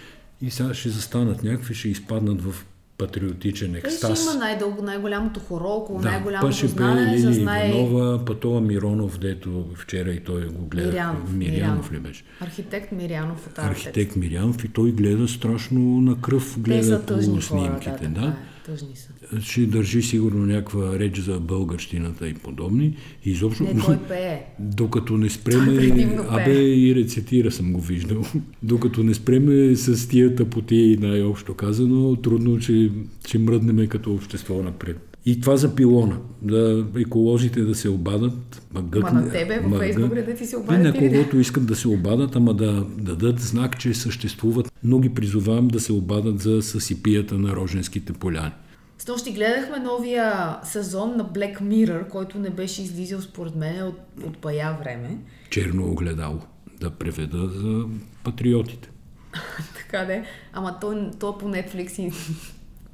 и 0.41 0.51
сега 0.51 0.73
ще 0.73 0.89
застанат 0.89 1.43
някакви, 1.43 1.75
ще 1.75 1.89
изпаднат 1.89 2.41
в 2.41 2.65
патриотичен 2.97 3.71
Той 3.71 3.79
ще 3.79 3.87
екстаз. 3.87 4.23
има 4.23 4.33
най-дълго, 4.39 4.81
най-голямото 4.81 5.39
хоро, 5.39 5.67
около 5.67 5.99
Да, 5.99 6.11
най-голямото 6.11 6.55
ще 6.55 6.65
пее 6.65 6.69
знаме, 6.69 7.11
Лили 7.11 7.33
с 7.33 7.39
най... 7.39 7.69
Иванова, 7.69 8.25
па 8.25 8.39
това 8.39 8.61
Миронов, 8.61 9.19
дето 9.19 9.65
вчера 9.75 10.11
и 10.11 10.19
той 10.19 10.47
го 10.47 10.65
гледа. 10.65 10.87
Мирянов, 10.87 11.33
Мирянов 11.33 11.91
ли 11.91 11.99
беше? 11.99 12.23
Архитект 12.39 12.91
Мирянов 12.91 13.47
от. 13.47 13.59
Архитект 13.59 14.15
Мирянов 14.15 14.63
и 14.63 14.67
той 14.67 14.91
гледа 14.91 15.27
страшно 15.27 15.81
на 15.81 16.21
кръв, 16.21 16.59
гледа 16.59 16.99
по 16.99 17.05
тъжни 17.05 17.41
хора, 17.41 17.61
да, 17.61 17.81
снимките. 17.81 18.07
да. 18.07 18.35
Тъжни 18.65 18.95
са. 18.95 19.41
ще 19.41 19.65
държи 19.65 20.01
сигурно 20.01 20.45
някаква 20.45 20.99
реч 20.99 21.19
за 21.19 21.39
българщината 21.39 22.27
и 22.27 22.33
подобни. 22.33 22.97
И 23.25 23.31
изобщо, 23.31 23.63
Не, 23.63 23.81
той 23.81 23.97
пее. 23.97 24.41
докато 24.59 25.17
не 25.17 25.29
спреме, 25.29 26.17
абе 26.29 26.61
и 26.61 26.95
рецитира 26.95 27.51
съм 27.51 27.73
го 27.73 27.81
виждал, 27.81 28.23
докато 28.63 29.03
не 29.03 29.13
спреме 29.13 29.75
с 29.75 30.09
тия 30.09 30.35
тъпоти, 30.35 30.97
най-общо 31.01 31.53
казано, 31.53 32.15
трудно, 32.15 32.59
че, 32.59 32.91
че 33.27 33.39
мръднеме 33.39 33.87
като 33.87 34.13
общество 34.13 34.63
напред. 34.63 35.12
И 35.25 35.41
това 35.41 35.57
за 35.57 35.75
пилона, 35.75 36.17
да 36.41 36.85
еколозите 36.97 37.61
да 37.61 37.75
се 37.75 37.89
обадат. 37.89 38.61
Ма, 38.73 38.83
Ма 38.95 39.11
на 39.11 39.31
тебе 39.31 39.59
във 39.59 39.79
Фейсбук 39.79 40.13
да 40.13 40.35
ти 40.35 40.45
се 40.45 40.57
обадят 40.57 40.95
Не, 40.95 41.09
когото 41.09 41.39
искат 41.39 41.65
да 41.65 41.75
се 41.75 41.87
обадат, 41.87 42.35
ама 42.35 42.53
да, 42.53 42.71
да 42.97 43.15
дадат 43.15 43.39
знак, 43.39 43.79
че 43.79 43.93
съществуват. 43.93 44.71
Но 44.83 44.99
ги 44.99 45.13
призовавам 45.13 45.67
да 45.67 45.79
се 45.79 45.93
обадат 45.93 46.39
за 46.39 46.61
съсипията 46.61 47.35
на 47.35 47.55
Роженските 47.55 48.13
поляни. 48.13 48.51
С 48.97 49.07
нощи 49.07 49.31
гледахме 49.33 49.79
новия 49.79 50.57
сезон 50.63 51.17
на 51.17 51.25
Black 51.25 51.61
Mirror, 51.61 52.07
който 52.07 52.39
не 52.39 52.49
беше 52.49 52.81
излизал 52.81 53.21
според 53.21 53.55
мен 53.55 53.87
от, 53.87 53.99
от 54.23 54.37
бая 54.41 54.77
време. 54.83 55.17
черно 55.49 55.91
огледало 55.91 56.39
да 56.79 56.89
преведа 56.89 57.47
за 57.47 57.85
патриотите. 58.23 58.89
така 59.77 60.05
де. 60.05 60.23
Ама 60.53 60.77
то, 60.81 61.11
то 61.19 61.37
по 61.37 61.45
Netflix 61.45 61.99
и 61.99 62.11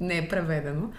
не 0.00 0.18
е 0.18 0.28
преведено. 0.28 0.90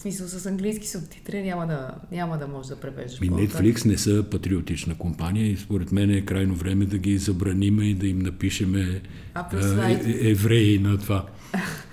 В 0.00 0.02
смисъл 0.02 0.28
с 0.28 0.46
английски 0.46 0.88
субтитри 0.88 1.42
няма 1.42 1.66
да, 1.66 1.90
няма 2.12 2.38
да 2.38 2.46
може 2.48 2.68
да 2.68 2.76
превеждаш. 2.76 3.20
И 3.22 3.30
Netflix 3.30 3.86
не 3.86 3.98
са 3.98 4.24
патриотична 4.30 4.94
компания 4.94 5.46
и 5.46 5.56
според 5.56 5.92
мен 5.92 6.10
е 6.10 6.20
крайно 6.20 6.54
време 6.54 6.84
да 6.84 6.98
ги 6.98 7.18
забраниме 7.18 7.84
и 7.84 7.94
да 7.94 8.06
им 8.06 8.18
напишеме 8.18 9.00
А, 9.34 9.48
това 9.48 9.88
е- 9.88 9.92
е, 9.92 10.30
евреи 10.30 10.78
на 10.78 10.98
това. 10.98 11.26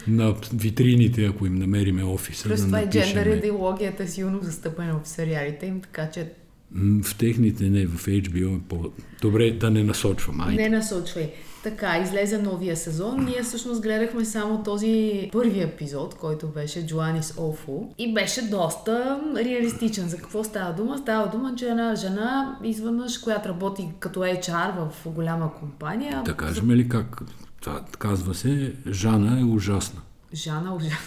на 0.07 0.35
витрините, 0.53 1.25
ако 1.25 1.45
им 1.45 1.55
намериме 1.55 2.03
офиса, 2.03 2.49
Плюс 2.49 2.59
да 2.59 2.65
това 2.65 2.79
е 2.79 2.89
джендър 2.89 3.25
идеологията 3.25 4.03
е 4.03 4.07
силно 4.07 4.39
застъпена 4.43 4.99
в 5.03 5.07
сериалите 5.07 5.65
им, 5.65 5.81
така 5.81 6.09
че 6.09 6.31
В 6.75 7.17
техните 7.17 7.63
не, 7.63 7.85
в 7.85 8.05
HBO 8.05 8.57
е 8.57 8.61
по... 8.69 8.91
Добре, 9.21 9.51
да 9.51 9.71
не 9.71 9.83
насочвам. 9.83 10.41
Айде. 10.41 10.63
не 10.63 10.77
насочвай. 10.77 11.31
Така, 11.69 11.97
излезе 11.97 12.37
новия 12.37 12.77
сезон. 12.77 13.25
Ние 13.25 13.43
всъщност 13.43 13.81
гледахме 13.81 14.25
само 14.25 14.63
този 14.63 15.29
първи 15.31 15.61
епизод, 15.61 16.15
който 16.15 16.47
беше 16.47 16.87
Joannis 16.87 17.21
Awful. 17.21 17.87
И 17.97 18.13
беше 18.13 18.41
доста 18.41 19.21
реалистичен. 19.35 20.09
За 20.09 20.17
какво 20.17 20.43
става 20.43 20.73
дума? 20.73 20.97
Става 20.97 21.29
дума, 21.29 21.55
че 21.55 21.65
една 21.69 21.95
жена, 21.95 22.57
изведнъж, 22.63 23.17
която 23.17 23.49
работи 23.49 23.89
като 23.99 24.19
HR 24.19 24.71
в 24.77 25.09
голяма 25.09 25.53
компания. 25.53 26.21
Да 26.25 26.33
кажем 26.33 26.71
ли 26.71 26.89
как? 26.89 27.21
Това, 27.61 27.81
казва 27.99 28.33
се, 28.33 28.73
Жана 28.91 29.39
е 29.39 29.43
ужасна. 29.43 30.01
Жана 30.33 30.75
ужасна. 30.75 30.97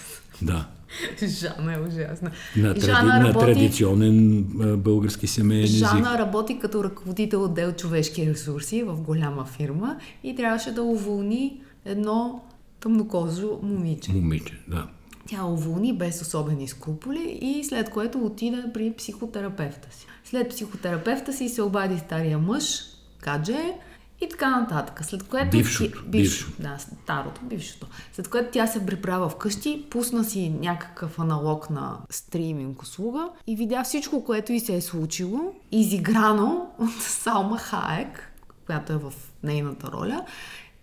Да. 0.42 0.66
Жана 1.26 1.74
е 1.74 1.80
ужасна. 1.80 2.30
На, 2.56 2.74
тради... 2.74 2.80
Жана 2.80 3.18
на 3.18 3.28
работи... 3.28 3.46
традиционен 3.46 4.44
български 4.76 5.26
семейен 5.26 5.64
език. 5.64 5.88
Жана 5.88 6.18
работи 6.18 6.58
като 6.58 6.84
ръководител 6.84 7.44
отдел 7.44 7.72
човешки 7.72 8.26
ресурси 8.26 8.82
в 8.82 9.00
голяма 9.00 9.44
фирма 9.44 9.96
и 10.24 10.36
трябваше 10.36 10.74
да 10.74 10.82
уволни 10.82 11.60
едно 11.84 12.44
тъмнокожо 12.80 13.58
момиче. 13.62 14.12
Момиче, 14.12 14.60
да. 14.68 14.86
Тя 15.28 15.44
уволни 15.44 15.92
без 15.92 16.22
особени 16.22 16.68
скрупули 16.68 17.38
и 17.42 17.64
след 17.64 17.90
което 17.90 18.18
отида 18.18 18.70
при 18.74 18.92
психотерапевта 18.92 19.88
си. 19.96 20.06
След 20.24 20.48
психотерапевта 20.48 21.32
си 21.32 21.48
се 21.48 21.62
обади 21.62 21.98
стария 21.98 22.38
мъж, 22.38 22.80
кадже 23.20 23.74
и 24.20 24.28
така 24.28 24.60
нататък. 24.60 25.04
След 25.04 25.22
което... 25.22 25.50
Бившото, 25.50 26.02
ти- 26.02 26.08
бившо. 26.08 26.52
Да, 26.58 26.76
старото, 26.78 27.40
бившото. 27.44 27.86
След 28.12 28.28
което 28.28 28.48
тя 28.52 28.66
се 28.66 28.86
приправя 28.86 29.28
вкъщи, 29.28 29.86
пусна 29.90 30.24
си 30.24 30.48
някакъв 30.60 31.18
аналог 31.18 31.70
на 31.70 31.98
стриминг 32.10 32.82
услуга 32.82 33.28
и 33.46 33.56
видя 33.56 33.84
всичко, 33.84 34.24
което 34.24 34.52
и 34.52 34.60
се 34.60 34.74
е 34.76 34.80
случило, 34.80 35.40
изиграно 35.72 36.66
от 36.78 37.02
Салма 37.02 37.58
Хаек, 37.58 38.32
която 38.66 38.92
е 38.92 38.96
в 38.96 39.12
нейната 39.42 39.92
роля. 39.92 40.24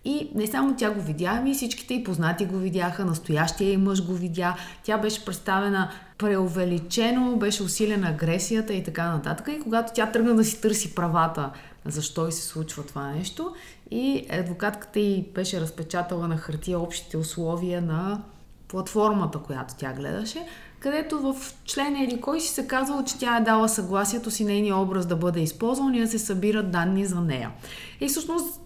И 0.04 0.30
не 0.34 0.46
само 0.46 0.76
тя 0.76 0.90
го 0.90 1.00
видя, 1.00 1.30
ами 1.38 1.54
всичките 1.54 1.94
и 1.94 2.04
познати 2.04 2.46
го 2.46 2.56
видяха, 2.58 3.04
настоящия 3.04 3.72
и 3.72 3.76
мъж 3.76 4.06
го 4.06 4.14
видя. 4.14 4.56
Тя 4.82 4.98
беше 4.98 5.24
представена 5.24 5.90
преувеличено, 6.18 7.36
беше 7.36 7.62
усилена 7.62 8.08
агресията 8.08 8.74
и 8.74 8.84
така 8.84 9.10
нататък. 9.10 9.48
И 9.48 9.60
когато 9.60 9.92
тя 9.94 10.12
тръгна 10.12 10.34
да 10.34 10.44
си 10.44 10.60
търси 10.60 10.94
правата, 10.94 11.50
защо 11.84 12.28
и 12.28 12.32
се 12.32 12.42
случва 12.42 12.82
това 12.82 13.10
нещо, 13.10 13.54
и 13.90 14.26
адвокатката 14.30 15.00
й 15.00 15.22
беше 15.34 15.60
разпечатала 15.60 16.28
на 16.28 16.36
хартия 16.36 16.80
общите 16.80 17.16
условия 17.16 17.82
на 17.82 18.22
платформата, 18.68 19.38
която 19.38 19.74
тя 19.78 19.92
гледаше, 19.92 20.46
където 20.80 21.18
в 21.18 21.54
член 21.64 21.96
или 21.96 22.20
кой 22.20 22.40
си 22.40 22.48
се 22.48 22.66
казвало, 22.66 23.04
че 23.04 23.18
тя 23.18 23.36
е 23.36 23.40
дала 23.40 23.68
съгласието 23.68 24.30
си 24.30 24.44
нейния 24.44 24.76
образ 24.76 25.06
да 25.06 25.16
бъде 25.16 25.40
използван 25.40 25.94
и 25.94 26.00
да 26.00 26.08
се 26.08 26.18
събират 26.18 26.70
данни 26.70 27.06
за 27.06 27.20
нея. 27.20 27.50
И 28.00 28.08
всъщност 28.08 28.60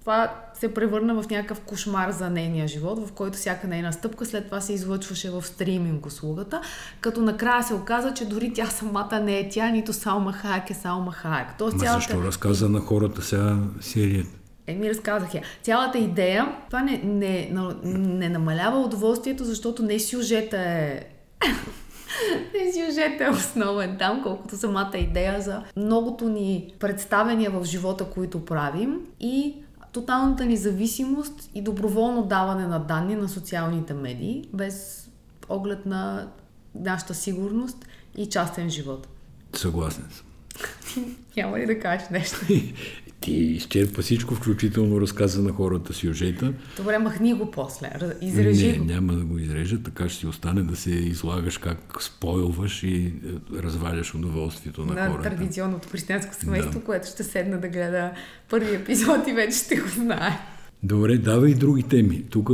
това 0.00 0.34
се 0.58 0.74
превърна 0.74 1.22
в 1.22 1.30
някакъв 1.30 1.60
кошмар 1.60 2.10
за 2.10 2.30
нейния 2.30 2.68
живот, 2.68 3.08
в 3.08 3.12
който 3.12 3.38
всяка 3.38 3.66
нейна 3.66 3.92
стъпка 3.92 4.26
след 4.26 4.44
това 4.44 4.60
се 4.60 4.72
излъчваше 4.72 5.30
в 5.30 5.42
стриминг 5.42 6.06
услугата, 6.06 6.60
като 7.00 7.22
накрая 7.22 7.62
се 7.62 7.74
оказа, 7.74 8.14
че 8.14 8.24
дори 8.24 8.52
тя 8.52 8.66
самата 8.66 9.20
не 9.20 9.38
е 9.38 9.48
тя, 9.48 9.70
нито 9.70 9.92
Салма 9.92 10.32
Хаек 10.32 10.70
е 10.70 10.74
Салма 10.74 11.12
Хаек. 11.12 11.46
Тоест, 11.58 11.76
Ма 11.76 11.82
цялата... 11.82 12.00
защо 12.00 12.22
разказа 12.22 12.68
на 12.68 12.80
хората 12.80 13.22
сега 13.22 13.56
серията? 13.80 14.30
Еми, 14.66 14.90
разказах 14.90 15.34
я. 15.34 15.42
Цялата 15.62 15.98
идея, 15.98 16.56
това 16.66 16.82
не, 16.82 17.00
не, 17.04 17.52
не, 17.84 18.28
намалява 18.28 18.80
удоволствието, 18.80 19.44
защото 19.44 19.82
не 19.82 19.98
сюжета 19.98 20.56
е... 20.58 21.04
не 22.54 22.72
сюжета 22.72 23.24
е 23.24 23.30
основен 23.30 23.96
там, 23.98 24.22
колкото 24.22 24.56
самата 24.56 24.92
идея 24.94 25.40
за 25.40 25.62
многото 25.76 26.28
ни 26.28 26.74
представения 26.78 27.50
в 27.50 27.64
живота, 27.64 28.04
които 28.04 28.44
правим 28.44 29.00
и 29.20 29.54
тоталната 29.92 30.44
ни 30.46 30.56
зависимост 30.56 31.50
и 31.54 31.62
доброволно 31.62 32.26
даване 32.26 32.66
на 32.66 32.78
данни 32.78 33.16
на 33.16 33.28
социалните 33.28 33.94
медии, 33.94 34.48
без 34.52 35.08
оглед 35.48 35.86
на 35.86 36.28
нашата 36.74 37.14
сигурност 37.14 37.86
и 38.16 38.28
частен 38.28 38.70
живот. 38.70 39.08
Съгласен 39.54 40.04
съм. 40.10 40.26
Няма 41.36 41.58
ли 41.58 41.66
да 41.66 41.80
кажеш 41.80 42.08
нещо? 42.10 42.36
Ти 43.20 43.32
изчерпа 43.32 44.02
всичко, 44.02 44.34
включително 44.34 45.00
разказа 45.00 45.42
на 45.42 45.52
хората 45.52 45.94
сюжета. 45.94 46.52
Добре, 46.76 46.98
махни 46.98 47.34
го 47.34 47.50
после. 47.50 47.90
Изрежи 48.20 48.72
не, 48.72 48.78
го. 48.78 48.84
няма 48.84 49.12
да 49.12 49.24
го 49.24 49.38
изрежа, 49.38 49.82
така 49.82 50.08
ще 50.08 50.18
си 50.18 50.26
остане 50.26 50.62
да 50.62 50.76
се 50.76 50.90
излагаш 50.90 51.58
как 51.58 52.02
спойлваш 52.02 52.82
и 52.82 53.06
е, 53.06 53.12
разваляш 53.62 54.14
удоволствието 54.14 54.86
на, 54.86 54.94
на 54.94 55.10
хората. 55.10 55.30
традиционното 55.30 55.88
християнско 55.88 56.34
семейство, 56.34 56.78
да. 56.78 56.84
което 56.84 57.08
ще 57.08 57.24
седна 57.24 57.60
да 57.60 57.68
гледа 57.68 58.10
първи 58.50 58.74
епизод 58.74 59.28
и 59.28 59.32
вече 59.32 59.56
ще 59.58 59.76
го 59.76 59.88
знае. 59.88 60.38
Добре, 60.82 61.18
давай 61.18 61.50
и 61.50 61.54
други 61.54 61.82
теми. 61.82 62.24
Тук 62.30 62.50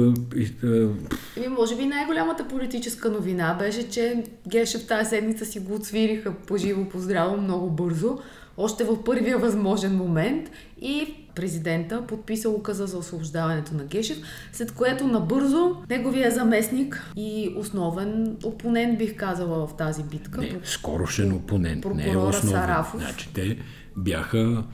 Еми, 1.36 1.48
може 1.48 1.76
би 1.76 1.84
най-голямата 1.84 2.48
политическа 2.48 3.10
новина 3.10 3.56
беше, 3.58 3.88
че 3.88 4.24
Гешев 4.48 4.86
тази 4.86 5.08
седмица 5.08 5.44
си 5.44 5.60
го 5.60 5.74
отсвириха 5.74 6.34
по 6.46 6.56
живо, 6.56 6.88
по 6.88 6.98
здраво, 6.98 7.36
много 7.40 7.70
бързо, 7.70 8.18
още 8.56 8.84
в 8.84 9.04
първия 9.04 9.38
възможен 9.38 9.96
момент 9.96 10.50
и 10.80 11.14
президента 11.34 12.06
подписа 12.06 12.50
указа 12.50 12.86
за 12.86 12.98
освобождаването 12.98 13.74
на 13.74 13.84
Гешев, 13.84 14.18
след 14.52 14.72
което 14.72 15.06
набързо 15.06 15.76
неговия 15.90 16.30
заместник 16.30 17.10
и 17.16 17.54
основен 17.56 18.36
опонент, 18.44 18.98
бих 18.98 19.16
казала, 19.16 19.66
в 19.66 19.76
тази 19.76 20.02
битка. 20.02 20.40
не, 20.40 20.60
скорошен 20.64 21.32
опонент, 21.32 21.84
не 21.84 22.02
е 22.02 22.06
прокурора 22.06 22.28
основен. 22.28 22.60
Сарафов. 22.62 23.00
Значи 23.00 23.28
те 23.34 23.58
бяха 23.96 24.64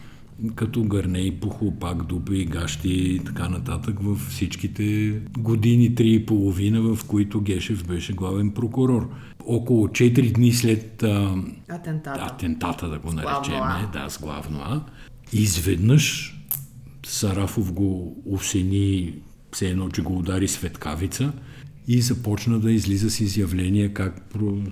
като 0.54 0.84
гърне 0.84 1.18
и 1.18 1.40
пухлопак, 1.40 2.02
дуби 2.02 2.38
и 2.38 2.44
гащи 2.44 2.88
и 2.88 3.18
така 3.18 3.48
нататък 3.48 3.96
в 4.00 4.16
всичките 4.28 5.10
години, 5.38 5.94
три 5.94 6.14
и 6.14 6.26
половина, 6.26 6.94
в 6.94 7.04
които 7.06 7.40
Гешев 7.40 7.86
беше 7.86 8.12
главен 8.12 8.50
прокурор. 8.50 9.10
Около 9.46 9.88
4 9.88 10.32
дни 10.32 10.52
след 10.52 11.02
а, 11.02 11.34
Атентата. 11.68 12.20
атентата, 12.24 12.88
да 12.88 12.98
го 12.98 13.02
главно 13.02 13.22
наречем, 13.22 13.54
А. 13.62 13.90
да, 13.92 14.10
с 14.10 14.18
главно 14.18 14.58
А, 14.58 14.84
изведнъж 15.32 16.36
Сарафов 17.06 17.72
го 17.72 18.16
осени, 18.26 19.14
все 19.52 19.68
едно, 19.68 19.88
че 19.88 20.02
го 20.02 20.18
удари 20.18 20.48
светкавица 20.48 21.32
и 21.92 22.00
започна 22.00 22.60
да 22.60 22.72
излиза 22.72 23.10
с 23.10 23.20
изявления 23.20 23.94
как 23.94 24.22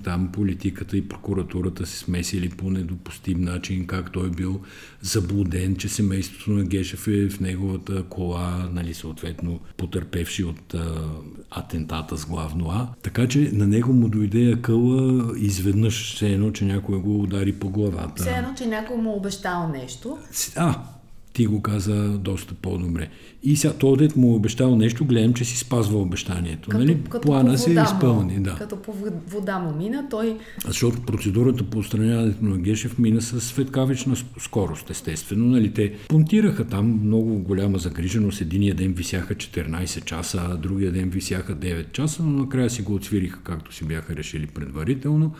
там 0.03 0.29
политиката 0.33 0.97
и 0.97 1.07
прокуратурата 1.07 1.85
се 1.85 1.97
смесили 1.97 2.49
по 2.49 2.69
недопустим 2.69 3.41
начин, 3.41 3.87
как 3.87 4.11
той 4.11 4.29
бил 4.29 4.61
заблуден, 5.01 5.75
че 5.75 5.89
семейството 5.89 6.51
на 6.51 6.63
Гешев 6.63 7.07
е 7.07 7.29
в 7.29 7.39
неговата 7.39 8.03
кола, 8.03 8.69
нали, 8.73 8.93
съответно 8.93 9.59
потърпевши 9.77 10.43
от 10.43 10.73
а, 10.73 11.11
атентата 11.51 12.17
с 12.17 12.25
главно 12.25 12.69
А. 12.69 12.87
Така 13.03 13.27
че 13.27 13.51
на 13.53 13.67
него 13.67 13.93
му 13.93 14.09
дойде 14.09 14.51
акъла 14.51 15.33
изведнъж, 15.37 16.15
все 16.15 16.29
едно, 16.29 16.51
че 16.51 16.65
някой 16.65 16.99
го 16.99 17.21
удари 17.21 17.53
по 17.53 17.69
главата. 17.69 18.23
Все 18.23 18.31
едно, 18.31 18.53
че 18.57 18.65
някой 18.65 18.97
му 18.97 19.15
обещал 19.15 19.69
нещо. 19.69 20.17
А, 20.55 20.83
ти 21.33 21.45
го 21.45 21.61
каза 21.61 22.17
доста 22.17 22.53
по-добре. 22.53 23.09
И 23.43 23.55
сега, 23.55 23.73
този 23.73 23.97
дет 23.97 24.15
му 24.15 24.31
е 24.31 24.35
обещал 24.35 24.75
нещо, 24.75 25.05
гледам, 25.05 25.33
че 25.33 25.45
си 25.45 25.57
спазва 25.57 25.99
обещанието. 25.99 26.69
нали? 26.73 26.97
Плана 27.21 27.51
по 27.51 27.57
се 27.57 27.69
вода 27.69 27.83
изпълни, 27.83 28.37
му, 28.37 28.43
да. 28.43 28.55
Като 28.55 28.75
по 28.81 28.93
вод- 28.93 29.29
вода 29.29 29.59
му 29.59 29.75
мина, 29.77 30.05
той 30.09 30.37
Защото 30.67 31.01
процедурата 31.01 31.63
по 31.63 31.79
отстраняването 31.79 32.45
на 32.45 32.57
Гешев 32.57 32.99
мина 32.99 33.21
с 33.21 33.41
светкавична 33.41 34.15
скорост, 34.39 34.89
естествено. 34.89 35.45
Нали, 35.45 35.73
те 35.73 35.93
понтираха 36.07 36.67
там 36.67 36.99
много 37.03 37.39
голяма 37.39 37.77
загриженост. 37.77 38.41
Единия 38.41 38.75
ден 38.75 38.93
висяха 38.93 39.35
14 39.35 40.05
часа, 40.05 40.41
а 40.51 40.55
другия 40.57 40.91
ден 40.91 41.09
висяха 41.09 41.55
9 41.55 41.91
часа, 41.91 42.23
но 42.23 42.31
накрая 42.39 42.69
си 42.69 42.81
го 42.81 42.93
отсвириха, 42.95 43.39
както 43.43 43.75
си 43.75 43.85
бяха 43.85 44.15
решили 44.15 44.47
предварително. 44.47 45.31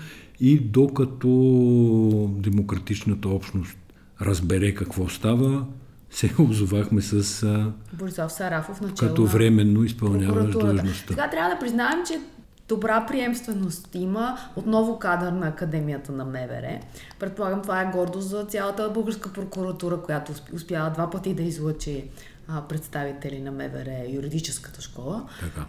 И 0.41 0.60
докато 0.60 1.30
демократичната 2.39 3.30
общност 3.30 3.78
разбере 4.22 4.76
какво 4.76 5.10
става, 5.10 5.66
се 6.12 6.32
озовахме 6.40 7.02
с 7.02 7.44
а, 7.44 7.72
Борислав 7.94 8.32
Сарафов 8.32 8.82
начало 8.82 9.10
като 9.10 9.26
временно 9.26 9.84
изпълняваш 9.84 10.52
длъжността. 10.52 11.08
Сега 11.08 11.30
трябва 11.30 11.50
да 11.50 11.60
признаем, 11.60 12.06
че 12.08 12.20
добра 12.68 13.06
приемственост 13.06 13.90
има. 13.94 14.38
Отново 14.56 15.00
кадър 15.00 15.32
на 15.32 15.48
Академията 15.48 16.12
на 16.12 16.26
МВР. 16.26 16.80
Предполагам, 17.20 17.62
това 17.62 17.82
е 17.82 17.92
гордост 17.92 18.30
за 18.30 18.44
цялата 18.44 18.90
българска 18.90 19.34
прокуратура, 19.34 20.02
която 20.02 20.34
усп- 20.34 20.54
успява 20.54 20.90
два 20.90 21.10
пъти 21.10 21.34
да 21.34 21.44
излъчи 21.44 22.04
а, 22.48 22.62
представители 22.62 23.40
на 23.40 23.52
МВР, 23.52 24.06
юридическата 24.10 24.82
школа. 24.82 25.30
Така. 25.40 25.66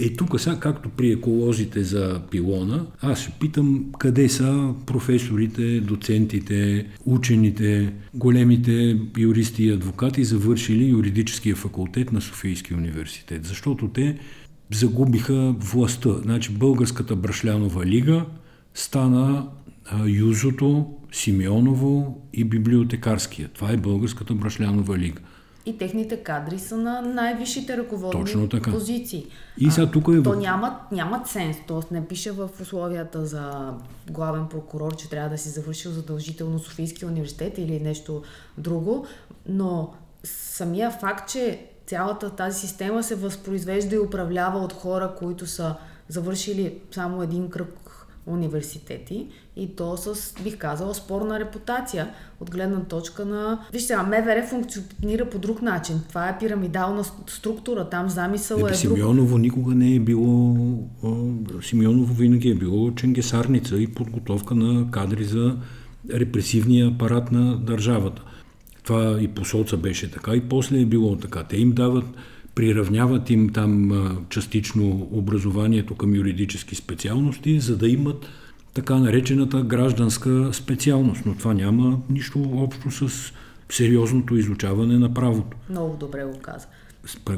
Е, 0.00 0.16
тук 0.16 0.40
сега, 0.40 0.60
както 0.60 0.88
при 0.88 1.10
еколозите 1.10 1.84
за 1.84 2.20
пилона, 2.30 2.86
аз 3.00 3.20
ще 3.20 3.30
питам 3.40 3.84
къде 3.98 4.28
са 4.28 4.74
професорите, 4.86 5.80
доцентите, 5.80 6.86
учените, 7.04 7.92
големите 8.14 8.98
юристи 9.18 9.64
и 9.64 9.70
адвокати, 9.70 10.24
завършили 10.24 10.84
юридическия 10.84 11.56
факултет 11.56 12.12
на 12.12 12.20
Софийския 12.20 12.76
университет. 12.76 13.44
Защото 13.44 13.88
те 13.88 14.18
загубиха 14.70 15.54
властта. 15.58 16.10
Значи 16.22 16.52
Българската 16.52 17.16
брашлянова 17.16 17.86
лига 17.86 18.24
стана 18.74 19.46
Юзото, 20.06 20.86
Симеоново 21.12 22.22
и 22.32 22.44
Библиотекарския. 22.44 23.48
Това 23.48 23.72
е 23.72 23.76
Българската 23.76 24.34
брашлянова 24.34 24.98
лига. 24.98 25.20
И 25.66 25.78
техните 25.78 26.16
кадри 26.16 26.58
са 26.58 26.76
на 26.76 27.00
най-висшите 27.02 27.76
ръководни 27.76 28.20
Точно 28.20 28.48
така. 28.48 28.70
позиции. 28.70 29.26
И 29.58 29.70
сега 29.70 29.90
тук 29.90 30.08
е... 30.08 30.22
То 30.22 30.34
нямат, 30.34 30.92
нямат 30.92 31.26
сенс, 31.26 31.56
т.е. 31.68 31.94
не 31.94 32.06
пише 32.06 32.32
в 32.32 32.50
условията 32.62 33.26
за 33.26 33.74
главен 34.10 34.46
прокурор, 34.46 34.96
че 34.96 35.10
трябва 35.10 35.30
да 35.30 35.38
си 35.38 35.48
завършил 35.48 35.92
задължително 35.92 36.58
Софийския 36.58 37.08
университет 37.08 37.58
или 37.58 37.80
нещо 37.80 38.22
друго, 38.58 39.06
но 39.48 39.94
самия 40.24 40.90
факт, 40.90 41.30
че 41.30 41.66
цялата 41.86 42.30
тази 42.30 42.60
система 42.60 43.02
се 43.02 43.14
възпроизвежда 43.14 43.96
и 43.96 43.98
управлява 43.98 44.58
от 44.58 44.72
хора, 44.72 45.14
които 45.18 45.46
са 45.46 45.74
завършили 46.08 46.78
само 46.90 47.22
един 47.22 47.50
кръг 47.50 47.87
университети 48.28 49.26
и 49.56 49.76
то 49.76 49.96
с, 49.96 50.34
бих 50.42 50.58
казала, 50.58 50.94
спорна 50.94 51.40
репутация 51.40 52.08
от 52.40 52.50
гледна 52.50 52.80
точка 52.80 53.24
на... 53.24 53.60
Виж 53.72 53.82
сега, 53.82 54.02
МВР 54.02 54.46
функционира 54.46 55.30
по 55.30 55.38
друг 55.38 55.62
начин. 55.62 56.00
Това 56.08 56.28
е 56.28 56.38
пирамидална 56.38 57.04
структура, 57.26 57.88
там 57.88 58.08
замисъл 58.08 58.56
е, 58.56 58.60
друг. 58.60 58.74
Симеоново 58.74 59.38
никога 59.38 59.74
не 59.74 59.94
е 59.94 60.00
било... 60.00 60.54
а, 61.04 61.08
Симеоново 61.62 62.14
винаги 62.14 62.50
е 62.50 62.54
било 62.54 62.94
ченгесарница 62.94 63.76
и 63.76 63.86
подготовка 63.86 64.54
на 64.54 64.90
кадри 64.90 65.24
за 65.24 65.56
репресивния 66.14 66.88
апарат 66.88 67.32
на 67.32 67.56
държавата. 67.56 68.22
Това 68.84 69.18
и 69.20 69.28
по 69.28 69.44
соца 69.44 69.76
беше 69.76 70.10
така, 70.10 70.34
и 70.34 70.40
после 70.40 70.80
е 70.80 70.84
било 70.84 71.16
така. 71.16 71.44
Те 71.44 71.56
им 71.56 71.72
дават, 71.72 72.04
приравняват 72.58 73.30
им 73.30 73.48
там 73.48 73.92
частично 74.30 75.08
образованието 75.12 75.94
към 75.94 76.14
юридически 76.14 76.74
специалности, 76.74 77.60
за 77.60 77.76
да 77.76 77.88
имат 77.88 78.26
така 78.74 78.96
наречената 78.96 79.62
гражданска 79.62 80.50
специалност. 80.52 81.22
Но 81.26 81.34
това 81.34 81.54
няма 81.54 81.98
нищо 82.10 82.50
общо 82.54 82.90
с 82.90 83.32
сериозното 83.68 84.36
изучаване 84.36 84.98
на 84.98 85.14
правото. 85.14 85.56
Много 85.70 85.96
добре 85.96 86.24
го 86.24 86.38
каза. 86.38 86.66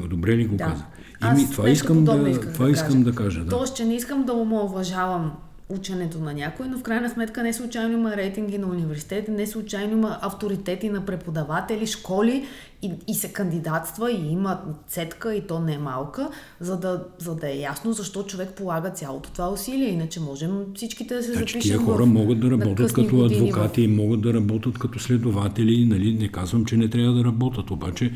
Добре 0.09 0.37
ли 0.37 0.45
го 0.45 0.55
Да. 0.55 0.63
каза? 0.63 0.83
Аз 1.21 1.41
Ими, 1.41 1.51
това 1.51 1.69
искам, 1.69 2.05
да, 2.05 2.41
това 2.53 2.65
да 2.65 2.71
искам 2.71 2.91
кажа. 2.91 3.03
да 3.03 3.15
кажа. 3.15 3.43
Да. 3.43 3.49
Тоест, 3.49 3.75
че 3.75 3.85
не 3.85 3.95
искам 3.95 4.23
да 4.23 4.33
омалважавам 4.33 5.31
ученето 5.71 6.19
на 6.19 6.33
някой, 6.33 6.67
но 6.67 6.77
в 6.77 6.83
крайна 6.83 7.09
сметка 7.09 7.43
не 7.43 7.53
случайно 7.53 7.93
има 7.93 8.17
рейтинги 8.17 8.57
на 8.57 8.67
университети, 8.67 9.31
не 9.31 9.47
случайно 9.47 9.91
има 9.91 10.17
авторитети 10.21 10.89
на 10.89 11.05
преподаватели, 11.05 11.87
школи 11.87 12.45
и, 12.81 12.91
и 13.07 13.13
се 13.13 13.33
кандидатства 13.33 14.11
и 14.11 14.31
има 14.31 14.61
цетка 14.87 15.35
и 15.35 15.47
то 15.47 15.59
не 15.59 15.73
е 15.73 15.77
малка, 15.77 16.29
за 16.59 16.79
да, 16.79 17.03
за 17.17 17.35
да 17.35 17.49
е 17.49 17.57
ясно 17.57 17.93
защо 17.93 18.23
човек 18.23 18.49
полага 18.49 18.89
цялото 18.89 19.31
това 19.31 19.49
усилие. 19.49 19.89
Иначе 19.89 20.19
можем 20.19 20.65
всичките 20.75 21.15
да 21.15 21.23
се 21.23 21.33
Значи 21.33 21.53
запишем 21.53 21.61
тия 21.61 21.77
хора 21.85 22.03
в, 22.03 22.07
могат 22.07 22.39
да 22.39 22.51
работят 22.51 22.93
като 22.93 23.15
години 23.15 23.39
в- 23.39 23.43
адвокати, 23.43 23.87
могат 23.87 24.21
да 24.21 24.33
работят 24.33 24.77
като 24.79 24.99
следователи, 24.99 25.85
нали? 25.85 26.13
не 26.13 26.27
казвам, 26.27 26.65
че 26.65 26.77
не 26.77 26.89
трябва 26.89 27.13
да 27.13 27.23
работят, 27.23 27.71
обаче 27.71 28.11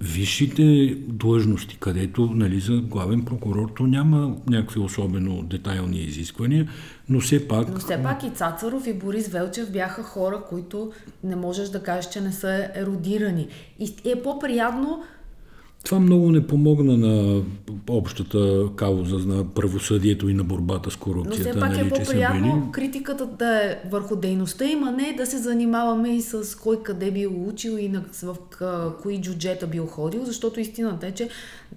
висшите 0.00 0.96
длъжности, 1.08 1.76
където 1.80 2.26
нали, 2.26 2.60
за 2.60 2.80
главен 2.80 3.24
прокурор 3.24 3.72
то 3.76 3.82
няма 3.86 4.36
някакви 4.46 4.80
особено 4.80 5.42
детайлни 5.42 5.98
изисквания, 5.98 6.68
но 7.08 7.20
все 7.20 7.48
пак 7.48 7.68
Но 7.68 7.78
все 7.78 8.02
пак 8.02 8.22
и 8.22 8.30
Цацаров 8.30 8.86
и 8.86 8.92
Борис 8.92 9.28
Велчев 9.28 9.72
бяха 9.72 10.02
хора, 10.02 10.42
които 10.48 10.92
не 11.24 11.36
можеш 11.36 11.68
да 11.68 11.82
кажеш, 11.82 12.10
че 12.10 12.20
не 12.20 12.32
са 12.32 12.68
еродирани. 12.74 13.48
И 13.78 13.94
е 14.04 14.22
по-приятно 14.22 15.02
това 15.84 16.00
много 16.00 16.30
не 16.30 16.46
помогна 16.46 16.96
на 16.96 17.42
общата 17.88 18.66
кауза 18.76 19.18
на 19.18 19.44
правосъдието 19.48 20.28
и 20.28 20.34
на 20.34 20.44
борбата 20.44 20.90
с 20.90 20.96
Но 20.96 21.02
корупцията. 21.02 21.50
все 21.50 21.60
пак 21.60 21.70
нали, 21.70 21.80
е 21.80 21.90
че 21.90 21.96
са 21.96 22.02
по-приятно 22.02 22.60
били. 22.60 22.72
критиката 22.72 23.26
да 23.26 23.64
е 23.64 23.78
върху 23.90 24.16
дейността 24.16 24.64
им, 24.64 24.84
а 24.84 24.90
не 24.90 25.14
да 25.16 25.26
се 25.26 25.38
занимаваме 25.38 26.16
и 26.16 26.22
с 26.22 26.58
кой 26.58 26.82
къде 26.82 27.10
бил 27.10 27.48
учил 27.48 27.70
и 27.78 27.88
на, 27.88 28.04
в 28.22 28.36
кои 29.02 29.20
джуджета 29.20 29.66
бил 29.66 29.86
ходил, 29.86 30.24
защото 30.24 30.60
истината 30.60 31.06
е, 31.06 31.12
че 31.12 31.28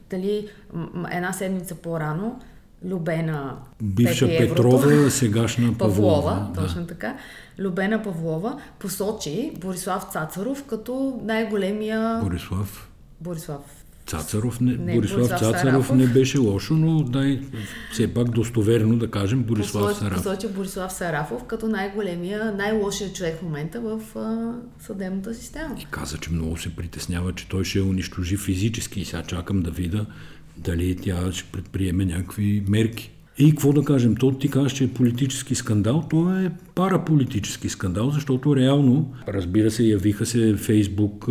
дали 0.10 0.48
една 1.12 1.34
седмица 1.34 1.76
по-рано 1.76 2.40
Любена 2.86 3.56
Бивша 3.84 4.26
пети 4.28 4.44
еврото, 4.44 4.64
Петрова, 4.80 5.10
сегашна 5.12 5.74
Павлова, 5.78 6.24
Павлова. 6.24 6.52
да. 6.56 6.62
точно 6.62 6.88
така. 6.88 7.18
Любена 7.60 8.04
Павлова 8.04 8.60
посочи 8.80 9.52
Борислав 9.62 10.08
Цацаров 10.14 10.64
като 10.64 11.20
най-големия... 11.24 12.20
Борислав 12.24 12.90
Борислав. 13.22 13.83
Цацаров 14.06 14.62
не, 14.62 14.72
Не, 14.72 14.96
Борислав, 14.96 15.20
Борислав 15.20 15.40
Цацаров 15.40 15.62
Сарафов. 15.62 15.96
не 15.96 16.08
беше 16.08 16.38
лошо, 16.38 16.74
но 16.74 17.04
дай 17.04 17.42
все 17.92 18.14
пак 18.14 18.30
достоверно 18.30 18.98
да 18.98 19.12
кажем 19.12 19.44
Борислав 19.44 19.84
Посочи, 19.84 20.00
Сарафов. 20.00 20.24
посочи 20.24 20.48
Борислав 20.48 20.94
Сарафов 20.94 21.44
като 21.44 21.68
най-големия, 21.68 22.52
най-лошия 22.58 23.14
човек 23.14 23.40
в 23.40 23.42
момента 23.42 23.82
в 23.82 24.02
а, 24.16 24.54
съдебната 24.86 25.34
система. 25.34 25.76
И 25.82 25.86
каза, 25.92 26.18
че 26.18 26.32
много 26.32 26.58
се 26.58 26.76
притеснява, 26.76 27.34
че 27.34 27.48
той 27.50 27.64
ще 27.64 27.80
я 27.80 27.86
унищожи 27.86 28.38
физически 28.38 29.02
и 29.02 29.06
сега 29.06 29.24
чакам 29.24 29.62
да 29.62 29.72
видя 29.72 30.06
дали 30.58 30.96
тя 30.96 31.32
ще 31.32 31.52
предприеме 31.52 32.06
някакви 32.06 32.64
мерки. 32.68 33.12
И 33.38 33.50
какво 33.50 33.74
да 33.74 33.84
кажем, 33.84 34.16
то 34.16 34.32
ти 34.32 34.50
казваш, 34.50 34.74
че 34.74 34.84
е 34.84 34.94
политически 34.94 35.56
скандал, 35.56 36.04
то 36.10 36.36
е 36.36 36.52
параполитически 36.76 37.70
скандал, 37.70 38.10
защото 38.10 38.56
реално, 38.56 39.14
разбира 39.28 39.72
се, 39.72 39.84
явиха 39.84 40.26
се 40.26 40.56
Фейсбук, 40.56 41.28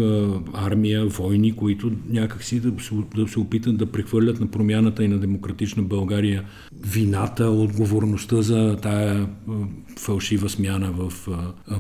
армия, 0.55 1.07
войни, 1.07 1.57
които 1.57 1.93
някакси 2.09 2.61
да 2.61 2.83
се, 2.83 2.95
да 3.17 3.29
се 3.29 3.41
опитат 3.41 3.77
да 3.77 3.87
прехвърлят 3.87 4.41
на 4.41 4.47
промяната 4.47 5.05
и 5.05 5.09
на 5.09 5.19
демократична 5.19 5.83
България 5.83 6.45
вината, 6.87 7.45
отговорността 7.45 8.43
за 8.43 8.77
тая 8.83 9.29
фалшива 9.99 10.49
смяна 10.49 10.93
в 10.93 11.13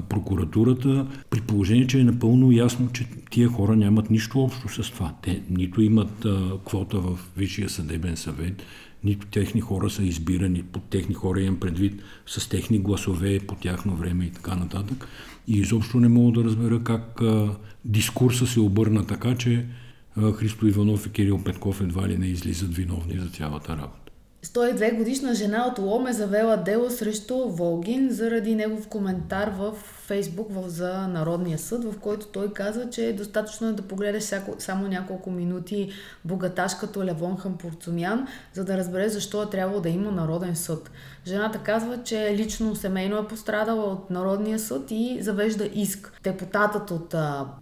прокуратурата, 0.09 1.07
при 1.31 1.41
положение, 1.41 1.87
че 1.87 2.01
е 2.01 2.05
напълно 2.05 2.53
ясно, 2.53 2.89
че 2.93 3.07
тия 3.31 3.49
хора 3.49 3.77
нямат 3.77 4.11
нищо 4.11 4.41
общо 4.41 4.69
с 4.69 4.91
това. 4.91 5.15
Те 5.23 5.43
нито 5.51 5.83
имат 5.83 6.27
квота 6.67 6.99
в 6.99 7.19
Висшия 7.37 7.69
съдебен 7.69 8.17
съвет, 8.17 8.63
нито 9.05 9.27
техни 9.27 9.61
хора 9.61 9.91
са 9.91 10.03
избирани, 10.03 10.63
под 10.63 10.85
техни 10.85 11.15
хора 11.15 11.41
имам 11.41 11.61
предвид 11.61 12.03
с 12.27 12.49
техни 12.49 12.79
гласове 12.79 13.41
по 13.41 13.55
тяхно 13.55 13.97
време 13.97 14.25
и 14.25 14.31
така 14.31 14.55
нататък. 14.55 15.09
И 15.49 15.59
изобщо 15.59 16.01
не 16.01 16.09
мога 16.09 16.41
да 16.41 16.45
разбера 16.45 16.85
как 16.85 17.23
а, 17.23 17.57
дискурса 17.85 18.47
се 18.47 18.61
обърна 18.61 19.07
така, 19.07 19.37
че 19.37 19.67
а, 20.17 20.33
Христо 20.33 20.67
Иванов 20.67 21.07
и 21.07 21.11
Кирил 21.11 21.45
Петков 21.45 21.81
едва 21.81 22.09
ли 22.09 22.19
не 22.19 22.27
излизат 22.27 22.75
виновни 22.75 23.19
за 23.19 23.29
цялата 23.29 23.77
работа. 23.77 24.02
102 24.45 24.97
годишна 24.97 25.35
жена 25.35 25.67
от 25.67 25.79
Лом 25.79 26.07
е 26.07 26.13
завела 26.13 26.57
дело 26.57 26.91
срещу 26.91 27.49
Волгин 27.49 28.11
заради 28.11 28.55
негов 28.55 28.89
коментар 28.89 29.53
в 29.59 29.73
Фейсбук 30.07 30.49
за 30.67 31.09
Народния 31.09 31.59
съд, 31.59 31.85
в 31.85 31.99
който 32.01 32.27
той 32.27 32.53
каза, 32.53 32.91
че 32.91 33.07
е 33.07 33.13
достатъчно 33.13 33.73
да 33.73 33.83
погледаш 33.83 34.23
всяко, 34.23 34.55
само 34.59 34.89
няколко 34.89 35.31
минути 35.31 35.91
богаташ 36.25 36.75
като 36.75 37.05
Левон 37.05 37.37
Хампурцумян, 37.37 38.27
за 38.53 38.65
да 38.65 38.77
разбере 38.77 39.09
защо 39.09 39.43
е 39.43 39.51
трябвало 39.51 39.81
да 39.81 39.89
има 39.89 40.13
Народен 40.13 40.57
съд. 40.57 40.91
Жената 41.27 41.59
казва, 41.59 42.03
че 42.03 42.35
лично 42.37 42.77
семейно 42.77 43.19
е 43.19 43.29
пострадала 43.29 43.85
от 43.85 44.11
Народния 44.11 44.59
съд 44.59 44.91
и 44.91 45.19
завежда 45.21 45.69
иск. 45.75 46.21
Депутатът 46.23 46.91
от 46.91 47.09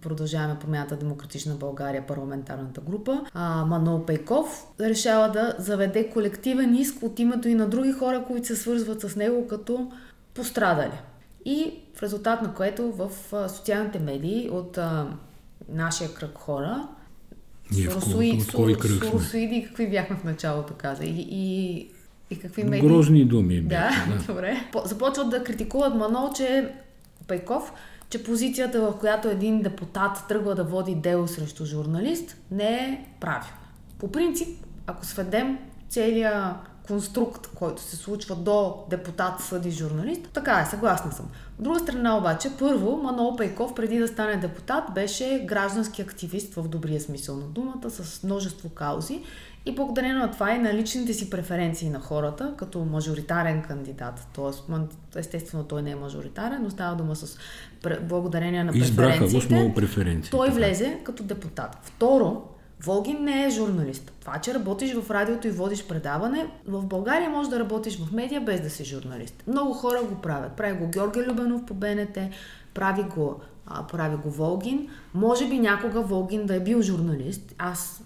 Продължаваме 0.01 0.59
промяната 0.59 0.95
Демократична 0.95 1.55
България, 1.55 2.07
парламентарната 2.07 2.81
група, 2.81 3.21
Манол 3.67 4.05
Пейков, 4.05 4.67
решава 4.79 5.31
да 5.31 5.55
заведе 5.59 6.09
колективен 6.09 6.75
иск 6.75 7.03
от 7.03 7.19
името 7.19 7.47
и 7.47 7.55
на 7.55 7.67
други 7.69 7.91
хора, 7.91 8.23
които 8.27 8.47
се 8.47 8.55
свързват 8.55 9.01
с 9.01 9.15
него 9.15 9.47
като 9.47 9.91
пострадали. 10.33 10.99
И 11.45 11.73
в 11.95 12.03
резултат 12.03 12.41
на 12.41 12.53
което 12.53 12.91
в 12.91 13.09
социалните 13.49 13.99
медии 13.99 14.49
от 14.49 14.77
а, 14.77 15.07
нашия 15.69 16.13
кръг 16.13 16.37
хора 16.37 16.87
Ние 17.71 17.87
в 17.87 17.99
кой- 18.13 18.37
от 18.41 18.53
кой 18.53 18.73
кръг 18.75 18.91
сме? 18.91 19.09
Соросоиди, 19.09 19.65
какви 19.67 19.89
бяхме 19.89 20.15
в 20.15 20.23
началото, 20.23 20.73
каза. 20.77 21.03
И, 21.03 21.27
и 21.31 21.91
какви 22.41 22.63
медии... 22.63 22.89
Грозни 22.89 23.25
думи 23.25 23.61
Да, 23.61 23.67
бяха. 23.67 24.09
Да. 24.17 24.23
добре. 24.27 24.69
По- 24.71 24.81
Започват 24.85 25.29
да 25.29 25.43
критикуват 25.43 25.95
Манол, 25.95 26.29
че 26.35 26.73
Пейков, 27.27 27.73
че 28.09 28.23
позицията, 28.23 28.81
в 28.81 28.97
която 28.99 29.27
един 29.27 29.61
депутат 29.61 30.27
тръгва 30.27 30.55
да 30.55 30.63
води 30.63 30.95
дело 30.95 31.27
срещу 31.27 31.65
журналист, 31.65 32.37
не 32.51 32.73
е 32.73 33.05
правилна. 33.19 33.57
По 33.99 34.11
принцип, 34.11 34.65
ако 34.87 35.05
сведем 35.05 35.57
целия 35.89 36.55
конструкт, 36.87 37.47
който 37.55 37.81
се 37.81 37.95
случва 37.95 38.35
до 38.35 38.75
депутат, 38.89 39.41
съди, 39.41 39.71
журналист. 39.71 40.21
Така 40.33 40.59
е, 40.59 40.69
съгласна 40.69 41.11
съм. 41.11 41.25
От 41.57 41.63
друга 41.63 41.79
страна 41.79 42.17
обаче, 42.17 42.49
първо, 42.59 42.97
Манол 42.97 43.35
Пейков, 43.35 43.75
преди 43.75 43.97
да 43.97 44.07
стане 44.07 44.35
депутат, 44.37 44.83
беше 44.93 45.45
граждански 45.47 46.01
активист 46.01 46.53
в 46.53 46.67
добрия 46.67 47.01
смисъл 47.01 47.35
на 47.35 47.45
думата, 47.47 47.89
с 47.89 48.23
множество 48.23 48.69
каузи. 48.69 49.21
И 49.65 49.75
благодарение 49.75 50.13
на 50.13 50.31
това 50.31 50.51
и 50.51 50.59
на 50.59 50.73
личните 50.73 51.13
си 51.13 51.29
преференции 51.29 51.89
на 51.89 51.99
хората, 51.99 52.53
като 52.57 52.85
мажоритарен 52.85 53.61
кандидат. 53.61 54.27
Тоест, 54.33 54.63
естествено, 55.15 55.63
той 55.63 55.81
не 55.81 55.91
е 55.91 55.95
мажоритарен, 55.95 56.63
но 56.63 56.69
става 56.69 56.95
дума 56.95 57.15
с 57.15 57.37
благодарение 58.01 58.63
на 58.63 58.71
Избраха 58.75 59.09
преференциите. 59.09 59.45
го 59.45 59.49
с 59.49 59.49
много 59.49 59.73
преференции. 59.73 60.31
Той 60.31 60.47
така. 60.47 60.57
влезе 60.57 60.99
като 61.03 61.23
депутат. 61.23 61.77
Второ, 61.83 62.41
Волгин 62.83 63.23
не 63.23 63.45
е 63.45 63.49
журналист. 63.49 64.11
Това, 64.19 64.39
че 64.39 64.53
работиш 64.53 64.93
в 64.93 65.11
радиото 65.11 65.47
и 65.47 65.51
водиш 65.51 65.87
предаване, 65.87 66.47
в 66.67 66.85
България 66.85 67.29
може 67.29 67.49
да 67.49 67.59
работиш 67.59 67.99
в 67.99 68.11
медия 68.11 68.41
без 68.41 68.61
да 68.61 68.69
си 68.69 68.85
журналист. 68.85 69.43
Много 69.47 69.73
хора 69.73 69.99
го 70.09 70.21
правят. 70.21 70.51
Прави 70.51 70.77
го 70.77 70.87
Георги 70.87 71.19
Любенов 71.19 71.65
по 71.65 71.73
БНТ, 71.73 72.17
прави 72.73 73.03
го, 73.03 73.39
а, 73.73 73.87
прави 73.87 74.15
го 74.15 74.29
Волгин. 74.29 74.87
Може 75.13 75.49
би 75.49 75.59
някога 75.59 76.01
Волгин 76.01 76.45
да 76.45 76.55
е 76.55 76.59
бил 76.59 76.81
журналист. 76.81 77.55
Аз 77.57 78.03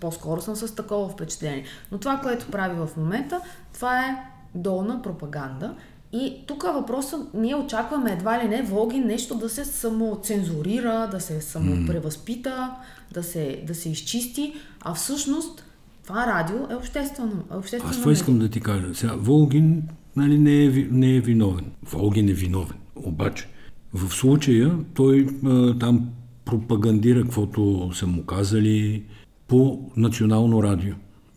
по-скоро 0.00 0.40
съм 0.40 0.56
с 0.56 0.74
такова 0.74 1.08
впечатление. 1.08 1.64
Но 1.92 1.98
това, 1.98 2.16
което 2.16 2.50
прави 2.50 2.74
в 2.74 2.88
момента, 2.96 3.40
това 3.72 4.00
е 4.00 4.16
долна 4.54 5.02
пропаганда. 5.02 5.74
И 6.12 6.34
тук 6.46 6.62
въпросът, 6.62 7.34
ние 7.34 7.54
очакваме 7.54 8.12
едва 8.12 8.44
ли 8.44 8.48
не 8.48 8.62
Волгин 8.62 9.06
нещо 9.06 9.34
да 9.34 9.48
се 9.48 9.64
самоцензурира, 9.64 11.08
да 11.10 11.20
се 11.20 11.40
самопревъзпита, 11.40 12.74
да 13.12 13.22
се, 13.22 13.64
да 13.66 13.74
се 13.74 13.88
изчисти, 13.88 14.54
а 14.80 14.94
всъщност 14.94 15.64
това 16.06 16.26
радио 16.26 16.56
е 16.70 16.74
обществено. 16.74 17.44
Е 17.52 17.56
обществено 17.56 17.90
Аз 17.90 18.00
това 18.00 18.12
искам 18.12 18.38
да 18.38 18.48
ти 18.48 18.60
кажа. 18.60 18.94
Сега, 18.94 19.14
Волгин 19.16 19.82
нали, 20.16 20.38
не, 20.38 20.64
е, 20.64 20.88
не 20.90 21.16
е 21.16 21.20
виновен. 21.20 21.64
Волгин 21.82 22.28
е 22.28 22.32
виновен. 22.32 22.76
Обаче, 22.96 23.48
в 23.94 24.14
случая 24.14 24.78
той 24.94 25.26
а, 25.46 25.78
там 25.78 26.08
пропагандира 26.44 27.22
каквото 27.22 27.90
са 27.94 28.06
му 28.06 28.24
казали 28.24 29.02
по 29.48 29.90
национално 29.96 30.62
радио. 30.62 30.94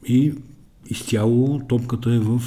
И 0.07 0.33
изцяло 0.89 1.61
топката 1.69 2.13
е 2.13 2.19
в, 2.19 2.39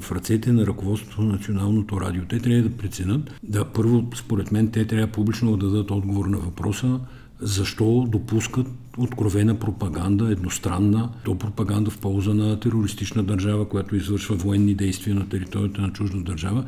в 0.00 0.12
ръцете 0.12 0.52
на 0.52 0.66
ръководството 0.66 1.22
на 1.22 1.32
Националното 1.32 2.00
радио. 2.00 2.22
Те 2.28 2.38
трябва 2.38 2.68
да 2.68 2.76
преценят, 2.76 3.30
да 3.42 3.64
първо, 3.64 4.10
според 4.14 4.52
мен, 4.52 4.70
те 4.70 4.86
трябва 4.86 5.06
публично 5.06 5.56
да 5.56 5.66
дадат 5.66 5.90
отговор 5.90 6.26
на 6.26 6.38
въпроса 6.38 7.00
защо 7.42 8.06
допускат 8.08 8.66
откровена 8.98 9.54
пропаганда, 9.54 10.32
едностранна, 10.32 11.10
то 11.24 11.38
пропаганда 11.38 11.90
в 11.90 11.98
полза 11.98 12.34
на 12.34 12.60
терористична 12.60 13.22
държава, 13.22 13.68
която 13.68 13.96
извършва 13.96 14.36
военни 14.36 14.74
действия 14.74 15.14
на 15.14 15.28
територията 15.28 15.80
на 15.80 15.92
чужда 15.92 16.18
държава. 16.18 16.64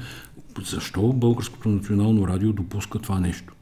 Защо 0.63 1.13
Българското 1.13 1.69
национално 1.69 2.29
радио 2.29 2.53
допуска 2.53 2.99
това 2.99 3.21
нещо? 3.21 3.55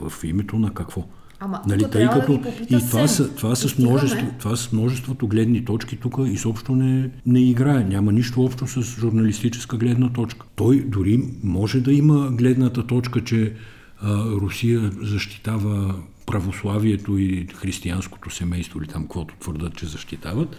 В 0.00 0.24
името 0.24 0.58
на 0.58 0.74
какво? 0.74 1.04
Ама, 1.40 1.62
нали, 1.66 1.90
тъй 1.90 2.08
като 2.08 2.38
да 2.38 2.76
и 2.76 2.78
това, 2.90 3.08
са, 3.08 3.34
това, 3.34 3.56
с 3.56 3.78
множество, 3.78 4.26
това 4.38 4.56
с 4.56 4.72
множеството 4.72 5.26
гледни 5.26 5.64
точки 5.64 5.96
тук 5.96 6.14
изобщо 6.26 6.76
не, 6.76 7.10
не 7.26 7.50
играе. 7.50 7.84
Няма 7.84 8.12
нищо 8.12 8.44
общо 8.44 8.66
с 8.66 8.82
журналистическа 8.82 9.76
гледна 9.76 10.12
точка. 10.12 10.46
Той 10.56 10.80
дори 10.80 11.22
може 11.42 11.80
да 11.80 11.92
има 11.92 12.30
гледната 12.30 12.86
точка, 12.86 13.24
че 13.24 13.54
а, 14.02 14.24
Русия 14.24 14.90
защитава 15.02 15.94
православието 16.26 17.18
и 17.18 17.46
християнското 17.54 18.30
семейство 18.30 18.78
или 18.78 18.88
там 18.88 19.02
каквото 19.02 19.34
твърдат, 19.40 19.76
че 19.76 19.86
защитават, 19.86 20.56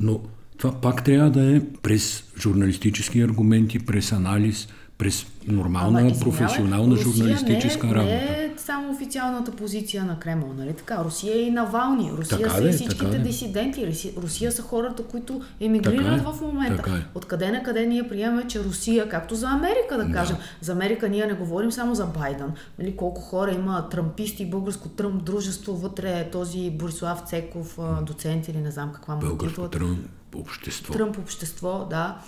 но 0.00 0.20
това 0.58 0.80
пак 0.80 1.04
трябва 1.04 1.30
да 1.30 1.56
е 1.56 1.60
през 1.82 2.24
журналистически 2.40 3.20
аргументи, 3.20 3.78
през 3.78 4.12
анализ, 4.12 4.68
през 5.02 5.26
нормална, 5.46 6.00
Ама, 6.00 6.12
професионална 6.20 6.96
Русия 6.96 7.12
журналистическа 7.12 7.86
не, 7.86 7.94
работа. 7.94 8.14
Не 8.14 8.44
е 8.44 8.50
само 8.56 8.90
официалната 8.90 9.50
позиция 9.50 10.04
на 10.04 10.18
Кремъл, 10.18 10.52
нали 10.58 10.72
така? 10.72 11.04
Русия 11.04 11.36
е 11.36 11.40
и 11.40 11.50
Навални, 11.50 12.12
Русия 12.12 12.38
така 12.38 12.50
са 12.50 12.68
и 12.68 12.72
всичките 12.72 13.10
така 13.10 13.22
дисиденти, 13.22 14.12
Русия, 14.16 14.52
са 14.52 14.62
хората, 14.62 15.04
които 15.04 15.42
емигрират 15.60 16.18
така 16.18 16.32
в 16.32 16.40
момента. 16.40 16.90
Е. 16.90 17.04
Откъде 17.14 17.50
на 17.50 17.62
къде 17.62 17.86
ние 17.86 18.08
приемаме, 18.08 18.46
че 18.46 18.64
Русия, 18.64 19.08
както 19.08 19.34
за 19.34 19.46
Америка 19.46 19.96
да, 19.96 20.04
да 20.04 20.12
кажем, 20.12 20.36
за 20.60 20.72
Америка 20.72 21.08
ние 21.08 21.26
не 21.26 21.34
говорим 21.34 21.72
само 21.72 21.94
за 21.94 22.06
Байден, 22.06 22.52
нали, 22.78 22.96
колко 22.96 23.20
хора 23.20 23.52
има 23.52 23.88
трамписти, 23.88 24.50
българско 24.50 24.88
тръмп 24.88 25.24
дружество, 25.24 25.76
вътре 25.76 26.20
е 26.20 26.30
този 26.30 26.70
Борислав 26.70 27.22
Цеков, 27.26 27.78
доцент 28.02 28.48
или 28.48 28.58
не 28.58 28.70
знам 28.70 28.92
каква 28.92 29.14
му 29.14 29.20
Българско 29.20 29.68
тръмп 29.68 29.98
общество. 30.34 30.92
Тръмп 30.92 31.18
общество, 31.18 31.86
да. 31.90 32.18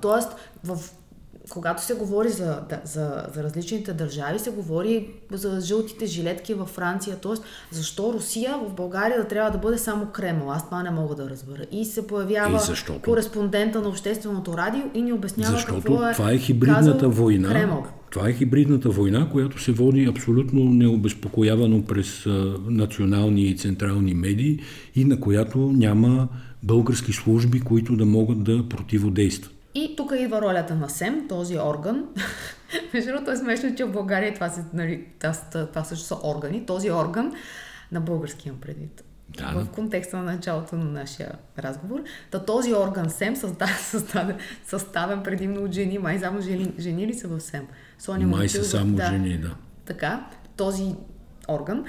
Тоест, 0.00 0.28
в 0.64 0.78
когато 1.48 1.84
се 1.84 1.94
говори 1.94 2.28
за, 2.28 2.60
за, 2.84 3.26
за 3.34 3.42
различните 3.42 3.92
държави, 3.92 4.38
се 4.38 4.50
говори 4.50 5.08
за 5.32 5.60
жълтите 5.60 6.06
жилетки 6.06 6.54
във 6.54 6.68
Франция. 6.68 7.16
Тоест, 7.22 7.42
защо 7.70 8.12
Русия 8.12 8.58
в 8.68 8.74
България 8.74 9.18
да 9.18 9.28
трябва 9.28 9.50
да 9.50 9.58
бъде 9.58 9.78
само 9.78 10.06
Кремъл? 10.06 10.50
Аз 10.50 10.64
това 10.64 10.82
не 10.82 10.90
мога 10.90 11.14
да 11.14 11.30
разбера. 11.30 11.62
И 11.72 11.84
се 11.84 12.06
появява 12.06 12.56
и 12.56 12.60
защото... 12.60 13.02
кореспондента 13.02 13.80
на 13.80 13.88
общественото 13.88 14.56
радио 14.56 14.82
и 14.94 15.02
ни 15.02 15.12
обяснява 15.12 15.52
защото 15.52 15.74
какво 15.74 16.08
е 16.08 16.12
това 16.12 16.32
е 16.32 16.38
хибридната 16.38 17.08
война. 17.08 17.48
Кремъл. 17.48 17.86
Това 18.10 18.28
е 18.28 18.32
хибридната 18.32 18.90
война, 18.90 19.28
която 19.32 19.62
се 19.62 19.72
води 19.72 20.04
абсолютно 20.04 20.64
необезпокоявано 20.64 21.84
през 21.84 22.26
национални 22.68 23.42
и 23.42 23.56
централни 23.56 24.14
медии 24.14 24.60
и 24.94 25.04
на 25.04 25.20
която 25.20 25.58
няма 25.58 26.28
български 26.62 27.12
служби, 27.12 27.60
които 27.60 27.96
да 27.96 28.06
могат 28.06 28.44
да 28.44 28.68
противодействат. 28.68 29.57
И 29.78 29.96
тук 29.96 30.12
идва 30.18 30.42
ролята 30.42 30.74
на 30.74 30.88
СЕМ, 30.88 31.28
този 31.28 31.58
орган. 31.58 32.04
Между 32.94 33.10
другото 33.10 33.30
е 33.30 33.36
смешно, 33.36 33.74
че 33.74 33.84
в 33.84 33.92
България 33.92 34.34
това, 34.34 34.48
се, 34.48 34.64
нали, 34.72 35.04
това, 35.18 35.32
това 35.50 35.84
също 35.84 36.06
са 36.06 36.16
органи. 36.24 36.66
Този 36.66 36.90
орган 36.90 37.32
на 37.92 38.00
български 38.00 38.48
имам 38.48 38.60
предвид. 38.60 39.04
Да, 39.28 39.52
в 39.54 39.68
контекста 39.70 40.16
на 40.16 40.22
началото 40.22 40.76
на 40.76 40.84
нашия 40.84 41.32
разговор. 41.58 42.02
Та 42.30 42.44
този 42.44 42.74
орган 42.74 43.10
СЕМ 43.10 43.36
създаде, 43.36 43.72
създаде, 43.82 44.36
съставен 44.66 45.22
предимно 45.22 45.64
от 45.64 45.72
жени. 45.72 45.98
Май 45.98 46.18
само 46.18 46.40
жени, 46.40 46.72
жени 46.78 47.06
ли 47.06 47.14
са 47.14 47.28
в 47.28 47.40
СЕМ? 47.40 47.66
Соня 47.98 48.26
Май 48.26 48.48
са 48.48 48.64
само 48.64 48.96
да, 48.96 49.06
жени, 49.06 49.38
да. 49.38 49.54
Така, 49.84 50.26
този 50.56 50.94
орган, 51.48 51.84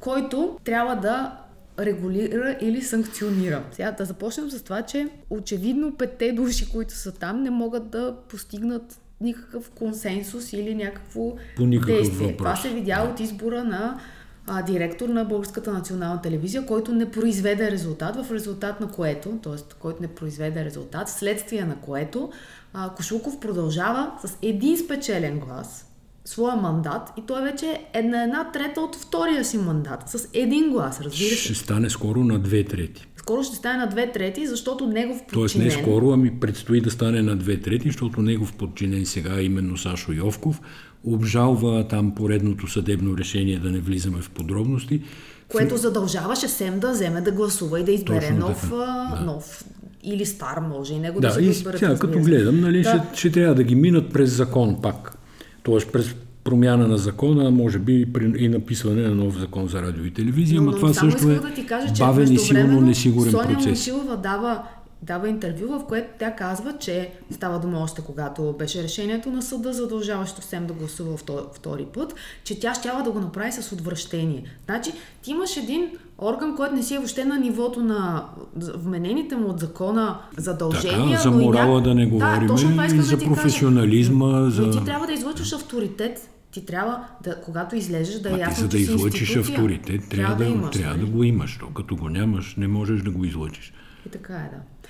който 0.00 0.58
трябва 0.64 0.96
да 0.96 1.38
регулира 1.78 2.56
или 2.60 2.82
санкционира. 2.82 3.64
Сега 3.72 3.92
да 3.92 4.04
започнем 4.04 4.50
с 4.50 4.62
това, 4.62 4.82
че 4.82 5.08
очевидно 5.30 5.96
петте 5.96 6.32
души, 6.32 6.70
които 6.72 6.94
са 6.94 7.12
там, 7.12 7.42
не 7.42 7.50
могат 7.50 7.90
да 7.90 8.16
постигнат 8.28 8.98
никакъв 9.20 9.70
консенсус 9.70 10.52
или 10.52 10.74
някакво 10.74 11.36
По 11.56 11.66
действие. 11.66 12.26
Въпрос. 12.26 12.36
Това 12.36 12.56
се 12.56 12.68
видя 12.68 13.08
от 13.12 13.20
избора 13.20 13.64
на 13.64 14.00
а, 14.46 14.62
директор 14.62 15.08
на 15.08 15.24
Българската 15.24 15.72
национална 15.72 16.22
телевизия, 16.22 16.66
който 16.66 16.92
не 16.92 17.10
произведе 17.10 17.70
резултат, 17.70 18.16
в 18.16 18.32
резултат 18.32 18.80
на 18.80 18.88
което, 18.90 19.38
т.е. 19.42 19.74
който 19.80 20.02
не 20.02 20.08
произведе 20.08 20.64
резултат, 20.64 21.08
вследствие 21.08 21.64
на 21.64 21.76
което 21.76 22.30
а, 22.72 22.94
Кошулков 22.94 23.40
продължава 23.40 24.12
с 24.24 24.36
един 24.42 24.78
спечелен 24.78 25.38
глас 25.38 25.91
своя 26.24 26.56
мандат 26.56 27.12
и 27.18 27.22
той 27.26 27.42
вече 27.42 27.80
е 27.92 28.02
на 28.02 28.22
една 28.22 28.50
трета 28.52 28.80
от 28.80 28.96
втория 28.96 29.44
си 29.44 29.58
мандат, 29.58 30.02
с 30.06 30.28
един 30.34 30.70
глас, 30.70 31.00
разбира 31.00 31.28
се. 31.28 31.36
Ще 31.36 31.54
стане 31.54 31.90
скоро 31.90 32.24
на 32.24 32.38
две 32.38 32.64
трети. 32.64 33.06
Скоро 33.16 33.42
ще 33.42 33.56
стане 33.56 33.78
на 33.78 33.86
две 33.86 34.12
трети, 34.12 34.46
защото 34.46 34.86
негов 34.86 35.18
подчинен... 35.18 35.40
Тоест 35.40 35.56
не 35.56 35.70
скоро, 35.70 36.10
ами 36.10 36.40
предстои 36.40 36.80
да 36.80 36.90
стане 36.90 37.22
на 37.22 37.36
две 37.36 37.60
трети, 37.60 37.88
защото 37.88 38.22
негов 38.22 38.52
подчинен 38.52 39.06
сега, 39.06 39.40
именно 39.40 39.76
Сашо 39.76 40.12
Йовков, 40.12 40.60
обжалва 41.04 41.88
там 41.88 42.14
поредното 42.14 42.66
съдебно 42.66 43.18
решение, 43.18 43.58
да 43.58 43.70
не 43.70 43.78
влизаме 43.78 44.22
в 44.22 44.30
подробности. 44.30 45.02
Което 45.48 45.76
задължаваше 45.76 46.48
СЕМ 46.48 46.80
да 46.80 46.90
вземе 46.92 47.20
да 47.20 47.32
гласува 47.32 47.80
и 47.80 47.84
да 47.84 47.92
избере 47.92 48.20
Точно 48.20 48.36
нов, 48.38 48.60
така, 48.62 49.16
да. 49.18 49.24
нов 49.24 49.64
или 50.02 50.26
стар, 50.26 50.60
може 50.60 50.94
и 50.94 50.98
него 50.98 51.20
да, 51.20 51.28
Да, 51.28 51.34
се 51.34 51.40
и 51.40 51.44
го 51.44 51.50
изберат. 51.50 51.78
сега 51.78 51.90
разбира 51.90 52.12
като 52.12 52.24
гледам, 52.24 52.60
нали, 52.60 52.82
Да. 52.82 52.88
ще, 52.88 53.18
ще 53.18 53.32
трябва 53.32 53.54
да 53.54 53.62
ги 53.62 53.74
минат 53.74 54.12
през 54.12 54.30
закон 54.30 54.78
пак. 54.82 55.18
Тоест 55.62 55.92
през 55.92 56.14
промяна 56.44 56.88
на 56.88 56.98
закона, 56.98 57.50
може 57.50 57.78
би 57.78 58.12
при- 58.12 58.32
и 58.36 58.48
написване 58.48 59.02
на 59.02 59.14
нов 59.14 59.38
закон 59.38 59.68
за 59.68 59.82
радио 59.82 60.04
и 60.04 60.10
телевизия, 60.10 60.60
но, 60.60 60.70
но 60.70 60.76
това 60.76 60.94
също 60.94 61.30
е 61.30 61.34
да 61.34 61.66
кажа, 61.66 61.92
бавен 61.98 62.22
и 62.24 62.38
силно 62.38 62.38
междувременно 62.54 62.80
несигурен 62.80 63.30
Соня 63.30 63.44
процес. 63.44 63.66
Момчилова 63.66 64.16
дава, 64.16 64.62
дава 65.02 65.28
интервю, 65.28 65.66
в 65.68 65.86
което 65.86 66.08
тя 66.18 66.34
казва, 66.36 66.78
че 66.78 67.10
става 67.30 67.58
дума 67.58 67.78
още 67.80 68.02
когато 68.02 68.54
беше 68.58 68.82
решението 68.82 69.30
на 69.30 69.42
съда, 69.42 69.72
задължаващо 69.72 70.42
СЕМ 70.42 70.66
да 70.66 70.72
гласува 70.72 71.16
втори, 71.54 71.86
път, 71.94 72.14
че 72.44 72.60
тя 72.60 72.74
щяла 72.74 73.02
да 73.02 73.10
го 73.10 73.20
направи 73.20 73.52
с 73.52 73.72
отвращение. 73.72 74.44
Значи, 74.64 74.92
ти 75.22 75.30
имаш 75.30 75.56
един 75.56 75.90
орган, 76.18 76.56
който 76.56 76.74
не 76.74 76.82
си 76.82 76.94
е 76.94 76.98
въобще 76.98 77.24
на 77.24 77.38
нивото 77.38 77.80
на 77.80 78.24
вменените 78.56 79.36
му 79.36 79.48
от 79.48 79.60
закона 79.60 80.18
задължения. 80.36 81.18
Така, 81.18 81.22
за 81.22 81.30
но 81.30 81.44
морала 81.44 81.80
ня- 81.80 81.84
да 81.84 81.94
не 81.94 82.04
Да, 82.04 82.10
говорим, 82.10 82.48
точно 82.48 82.70
това 82.70 82.86
и 82.86 82.88
да 82.88 83.02
за 83.02 83.18
кажа. 83.18 83.26
професионализма, 83.28 84.26
Но 84.26 84.50
за... 84.50 84.70
ти 84.70 84.84
трябва 84.84 85.06
да 85.06 85.12
излъчваш 85.12 85.52
авторитет. 85.52 86.28
Ти 86.50 86.66
трябва, 86.66 87.04
да, 87.22 87.40
когато 87.40 87.76
излезеш, 87.76 88.14
да 88.14 88.28
е 88.28 88.32
А 88.32 88.34
ти 88.34 88.40
ясно, 88.40 88.62
за 88.62 88.68
да 88.68 88.78
излъчиш 88.78 89.36
авторитет, 89.36 90.08
трябва, 90.08 90.36
да, 90.36 90.44
имаш, 90.44 90.76
трябва 90.76 90.96
нали? 90.96 91.06
да 91.06 91.12
го 91.12 91.24
имаш. 91.24 91.58
То, 91.60 91.66
като 91.66 91.96
го 91.96 92.08
нямаш, 92.08 92.54
не 92.56 92.68
можеш 92.68 93.02
да 93.02 93.10
го 93.10 93.24
излъчиш. 93.24 93.72
И 94.06 94.08
така 94.08 94.34
е, 94.34 94.50
да. 94.52 94.88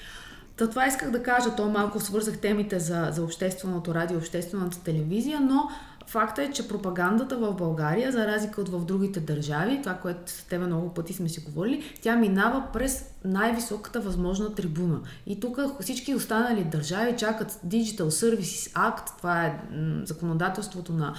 Та 0.57 0.71
това 0.71 0.87
исках 0.87 1.11
да 1.11 1.23
кажа, 1.23 1.57
то 1.57 1.69
малко 1.69 2.01
свързах 2.01 2.39
темите 2.39 2.81
за, 2.81 3.09
за 3.13 3.23
общественото 3.23 3.95
радио, 3.95 4.19
обществената 4.19 4.83
телевизия, 4.83 5.41
но 5.41 5.69
факта 6.07 6.43
е, 6.43 6.51
че 6.51 6.69
пропагандата 6.69 7.37
в 7.37 7.55
България, 7.55 8.13
за 8.13 8.27
разлика 8.27 8.61
от 8.61 8.69
в 8.69 8.85
другите 8.85 9.21
държави, 9.21 9.81
това, 9.83 9.95
което 9.95 10.33
с 10.33 10.45
тебе 10.45 10.67
много 10.67 10.95
пъти 10.95 11.13
сме 11.13 11.29
си 11.29 11.41
говорили, 11.41 11.95
тя 12.01 12.17
минава 12.17 12.65
през 12.73 13.05
най-високата 13.25 14.01
възможна 14.01 14.55
трибуна. 14.55 15.01
И 15.27 15.41
тук 15.41 15.59
всички 15.81 16.15
останали 16.15 16.65
държави 16.65 17.17
чакат 17.17 17.51
Digital 17.67 18.09
Services 18.09 18.73
Act, 18.73 19.17
това 19.19 19.45
е 19.45 19.61
законодателството 20.05 20.93
на 20.93 21.15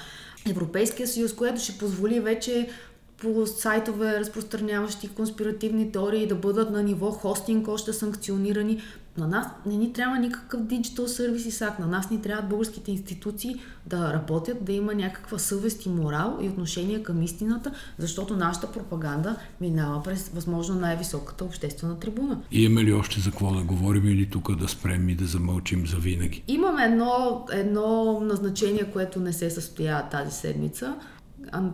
Европейския 0.50 1.08
съюз, 1.08 1.36
което 1.36 1.62
ще 1.62 1.78
позволи 1.78 2.20
вече 2.20 2.70
по 3.18 3.46
сайтове, 3.48 4.20
разпространяващи 4.20 5.08
конспиративни 5.08 5.92
теории, 5.92 6.28
да 6.28 6.36
бъдат 6.36 6.72
на 6.72 6.84
ниво 6.84 7.12
хостинг 7.12 7.68
още 7.68 7.94
санкционирани. 7.94 8.82
На 9.18 9.28
нас 9.28 9.48
не 9.66 9.78
ни 9.78 9.94
трябва 9.94 10.20
никакъв 10.20 10.62
Digital 10.62 11.06
Services 11.06 11.70
Act. 11.70 11.80
На 11.80 11.88
нас 11.88 12.10
ни 12.10 12.22
трябват 12.22 12.50
българските 12.50 12.92
институции 12.92 13.56
да 13.86 14.14
работят, 14.14 14.66
да 14.66 14.74
има 14.74 14.96
някаква 14.96 15.38
съвест 15.38 15.86
и 15.86 15.90
морал 15.90 16.40
и 16.42 16.50
отношение 16.50 17.04
към 17.04 17.22
истината, 17.22 17.72
защото 17.98 18.36
нашата 18.36 18.72
пропаганда 18.72 19.36
минава 19.62 20.04
през 20.04 20.30
възможно 20.30 20.76
най-високата 20.76 21.46
обществена 21.46 22.00
трибуна. 22.00 22.42
И 22.52 22.64
имаме 22.64 22.84
ли 22.84 22.94
още 22.94 23.20
за 23.20 23.32
какво 23.32 23.54
да 23.54 23.64
говорим 23.64 24.08
или 24.08 24.30
тук 24.30 24.56
да 24.56 24.68
спрем 24.68 25.10
и 25.10 25.16
да 25.16 25.26
замълчим 25.26 25.88
за 25.88 25.98
винаги? 25.98 26.44
Имаме 26.48 26.84
едно, 26.84 27.46
едно 27.52 28.20
назначение, 28.20 28.92
което 28.94 29.20
не 29.20 29.34
се 29.34 29.50
състоя 29.50 30.10
тази 30.10 30.32
седмица. 30.32 30.96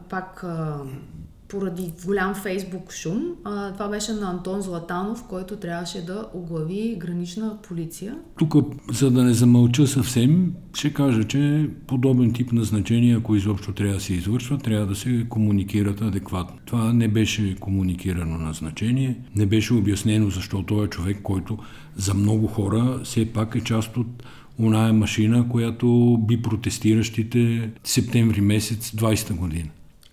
Пак 0.09 0.45
поради 1.49 1.91
голям 2.05 2.35
фейсбук 2.35 2.93
шум. 2.93 3.23
А, 3.43 3.73
това 3.73 3.87
беше 3.87 4.13
на 4.13 4.29
Антон 4.29 4.61
Златанов, 4.61 5.23
който 5.29 5.55
трябваше 5.55 6.05
да 6.05 6.27
оглави 6.33 6.95
гранична 6.99 7.57
полиция. 7.67 8.15
Тук, 8.37 8.55
за 8.91 9.11
да 9.11 9.23
не 9.23 9.33
замълча 9.33 9.87
съвсем, 9.87 10.53
ще 10.73 10.93
кажа, 10.93 11.23
че 11.23 11.69
подобен 11.87 12.33
тип 12.33 12.51
назначения, 12.51 13.17
ако 13.17 13.35
изобщо 13.35 13.73
трябва 13.73 13.93
да 13.93 13.99
се 13.99 14.13
извършва, 14.13 14.57
трябва 14.57 14.85
да 14.85 14.95
се 14.95 15.25
комуникират 15.29 16.01
адекватно. 16.01 16.57
Това 16.65 16.93
не 16.93 17.07
беше 17.07 17.55
комуникирано 17.55 18.37
назначение, 18.37 19.19
не 19.35 19.45
беше 19.45 19.73
обяснено 19.73 20.29
защо 20.29 20.63
той 20.63 20.85
е 20.85 20.89
човек, 20.89 21.19
който 21.23 21.57
за 21.95 22.13
много 22.13 22.47
хора 22.47 22.99
все 23.03 23.25
пак 23.25 23.55
е 23.55 23.63
част 23.63 23.97
от 23.97 24.23
оная 24.59 24.93
машина, 24.93 25.49
която 25.49 26.17
би 26.27 26.41
протестиращите 26.41 27.69
септември 27.83 28.41
месец 28.41 28.91
20-та 28.91 29.33
година. 29.33 29.69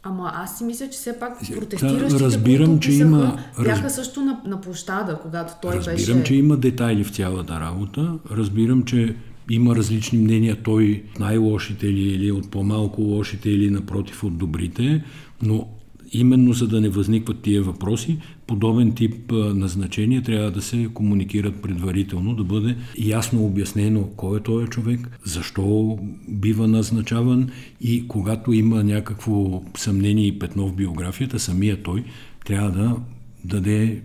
Ама 0.08 0.32
аз 0.34 0.58
си 0.58 0.64
мисля, 0.64 0.86
че 0.90 0.98
все 0.98 1.18
пак 1.18 1.38
протестиращите, 1.54 2.24
разбирам, 2.24 2.66
които 2.66 2.80
че 2.80 2.92
има, 2.92 3.38
бяха 3.62 3.90
също 3.90 4.20
на, 4.20 4.40
на 4.46 4.60
площада, 4.60 5.18
когато 5.22 5.52
той 5.62 5.70
разбирам, 5.70 5.94
беше... 5.94 6.06
Разбирам, 6.06 6.24
че 6.24 6.34
има 6.34 6.56
детайли 6.56 7.04
в 7.04 7.10
цялата 7.10 7.60
работа. 7.60 8.18
Разбирам, 8.30 8.84
че 8.84 9.16
има 9.50 9.76
различни 9.76 10.18
мнения, 10.18 10.56
той 10.62 11.02
най-лошите 11.18 11.86
ли 11.86 12.00
или 12.00 12.32
от 12.32 12.50
по-малко 12.50 13.02
лошите 13.02 13.50
или 13.50 13.70
напротив 13.70 14.24
от 14.24 14.38
добрите, 14.38 15.04
но 15.42 15.68
именно 16.12 16.52
за 16.52 16.68
да 16.68 16.80
не 16.80 16.88
възникват 16.88 17.40
тия 17.42 17.62
въпроси, 17.62 18.18
подобен 18.46 18.94
тип 18.94 19.32
назначения 19.32 20.22
трябва 20.22 20.50
да 20.50 20.62
се 20.62 20.88
комуникират 20.94 21.62
предварително, 21.62 22.34
да 22.34 22.44
бъде 22.44 22.76
ясно 22.98 23.44
обяснено 23.44 24.08
кой 24.16 24.38
е 24.38 24.42
този 24.42 24.66
човек, 24.66 25.18
защо 25.24 25.98
бива 26.28 26.68
назначаван 26.68 27.50
и 27.80 28.08
когато 28.08 28.52
има 28.52 28.84
някакво 28.84 29.62
съмнение 29.76 30.26
и 30.26 30.38
петно 30.38 30.68
в 30.68 30.74
биографията, 30.74 31.38
самия 31.38 31.82
той 31.82 32.04
трябва 32.44 32.70
да 32.70 32.96
даде 33.44 34.02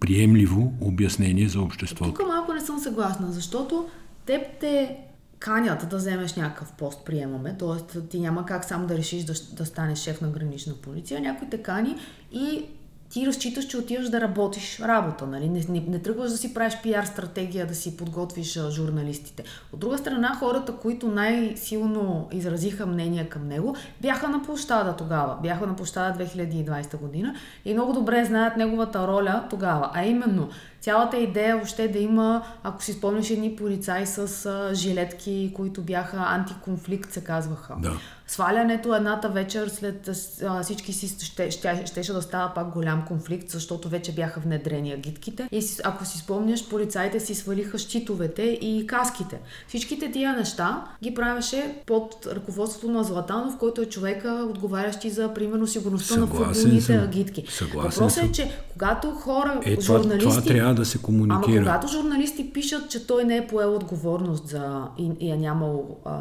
приемливо 0.00 0.72
обяснение 0.80 1.48
за 1.48 1.60
обществото. 1.60 2.10
Тук 2.10 2.28
малко 2.28 2.52
не 2.52 2.60
съм 2.60 2.78
съгласна, 2.78 3.32
защото 3.32 3.86
теб 4.26 4.42
те 4.60 4.96
канят 5.38 5.88
да 5.88 5.96
вземеш 5.96 6.34
някакъв 6.34 6.72
пост, 6.72 7.04
приемаме, 7.04 7.56
т.е. 7.58 8.00
ти 8.00 8.20
няма 8.20 8.46
как 8.46 8.64
сам 8.64 8.86
да 8.86 8.98
решиш 8.98 9.24
да, 9.24 9.32
да 9.52 9.66
станеш 9.66 9.98
шеф 9.98 10.20
на 10.20 10.28
гранична 10.28 10.74
полиция, 10.74 11.20
някой 11.20 11.48
те 11.48 11.62
кани 11.62 11.96
и 12.32 12.64
ти 13.10 13.26
разчиташ, 13.26 13.66
че 13.66 13.78
отиваш 13.78 14.08
да 14.08 14.20
работиш 14.20 14.80
работа, 14.80 15.26
нали? 15.26 15.48
Не, 15.48 15.64
не, 15.68 15.84
не 15.88 15.98
тръгваш 15.98 16.30
да 16.30 16.36
си 16.36 16.54
правиш 16.54 16.78
пиар 16.82 17.04
стратегия, 17.04 17.66
да 17.66 17.74
си 17.74 17.96
подготвиш 17.96 18.56
а, 18.56 18.70
журналистите. 18.70 19.44
От 19.72 19.80
друга 19.80 19.98
страна, 19.98 20.34
хората, 20.34 20.72
които 20.72 21.08
най-силно 21.08 22.28
изразиха 22.32 22.86
мнение 22.86 23.28
към 23.28 23.48
него, 23.48 23.76
бяха 24.00 24.28
на 24.28 24.42
площада 24.42 24.96
тогава. 24.96 25.38
Бяха 25.42 25.66
на 25.66 25.76
площада 25.76 26.24
2020 26.24 26.96
година 26.96 27.34
и 27.64 27.74
много 27.74 27.92
добре 27.92 28.24
знаят 28.24 28.56
неговата 28.56 29.08
роля 29.08 29.44
тогава, 29.50 29.90
а 29.94 30.04
именно 30.04 30.48
цялата 30.80 31.16
идея 31.16 31.56
въобще 31.56 31.88
да 31.88 31.98
има, 31.98 32.42
ако 32.62 32.82
си 32.82 32.92
спомняш, 32.92 33.30
едни 33.30 33.56
полицаи 33.56 34.06
с 34.06 34.46
а, 34.46 34.74
жилетки, 34.74 35.52
които 35.54 35.82
бяха 35.82 36.16
антиконфликт, 36.16 37.12
се 37.12 37.20
казваха. 37.24 37.74
Да. 37.78 37.92
Свалянето 38.28 38.94
едната 38.94 39.28
вечер 39.28 39.68
след 39.68 40.10
а, 40.44 40.62
всички 40.62 40.92
си 40.92 41.24
ще, 41.24 41.50
ще, 41.50 41.82
щеше 41.86 42.12
да 42.12 42.22
става 42.22 42.54
пак 42.54 42.68
голям 42.72 43.04
конфликт, 43.04 43.50
защото 43.50 43.88
вече 43.88 44.12
бяха 44.14 44.40
внедрени 44.40 44.92
агитките. 44.92 45.48
И 45.52 45.62
си, 45.62 45.80
ако 45.84 46.04
си 46.04 46.18
спомняш, 46.18 46.68
полицаите 46.68 47.20
си 47.20 47.34
свалиха 47.34 47.78
щитовете 47.78 48.42
и 48.42 48.86
каските. 48.86 49.38
Всичките 49.68 50.10
тия 50.12 50.36
неща 50.36 50.84
ги 51.02 51.14
правеше 51.14 51.74
под 51.86 52.26
ръководството 52.32 52.90
на 52.90 53.04
Златанов, 53.04 53.58
който 53.58 53.80
е 53.80 53.86
човека, 53.86 54.46
отговарящи 54.50 55.10
за, 55.10 55.34
примерно, 55.34 55.66
сигурността 55.66 56.14
Съгласен 56.14 56.38
на 56.48 56.54
футболните 56.54 56.84
съм. 56.84 57.04
агитки. 57.04 57.44
Съгласен 57.48 57.90
Въпросът 57.90 58.24
е, 58.24 58.32
че 58.32 58.50
когато 58.72 59.10
хора, 59.10 59.60
Е, 59.64 59.76
това, 59.76 59.98
журналисти... 59.98 60.28
това 60.28 60.40
трябва 60.66 60.82
да 60.82 60.86
се 60.86 61.02
комуникира. 61.02 61.56
Ама 61.56 61.64
когато 61.64 61.88
журналисти 61.88 62.52
пишат, 62.52 62.90
че 62.90 63.06
той 63.06 63.24
не 63.24 63.36
е 63.36 63.46
поел 63.46 63.74
отговорност 63.74 64.48
за, 64.48 64.88
и, 64.98 65.10
и 65.20 65.30
е 65.30 65.36
нямал 65.36 65.98
а, 66.04 66.18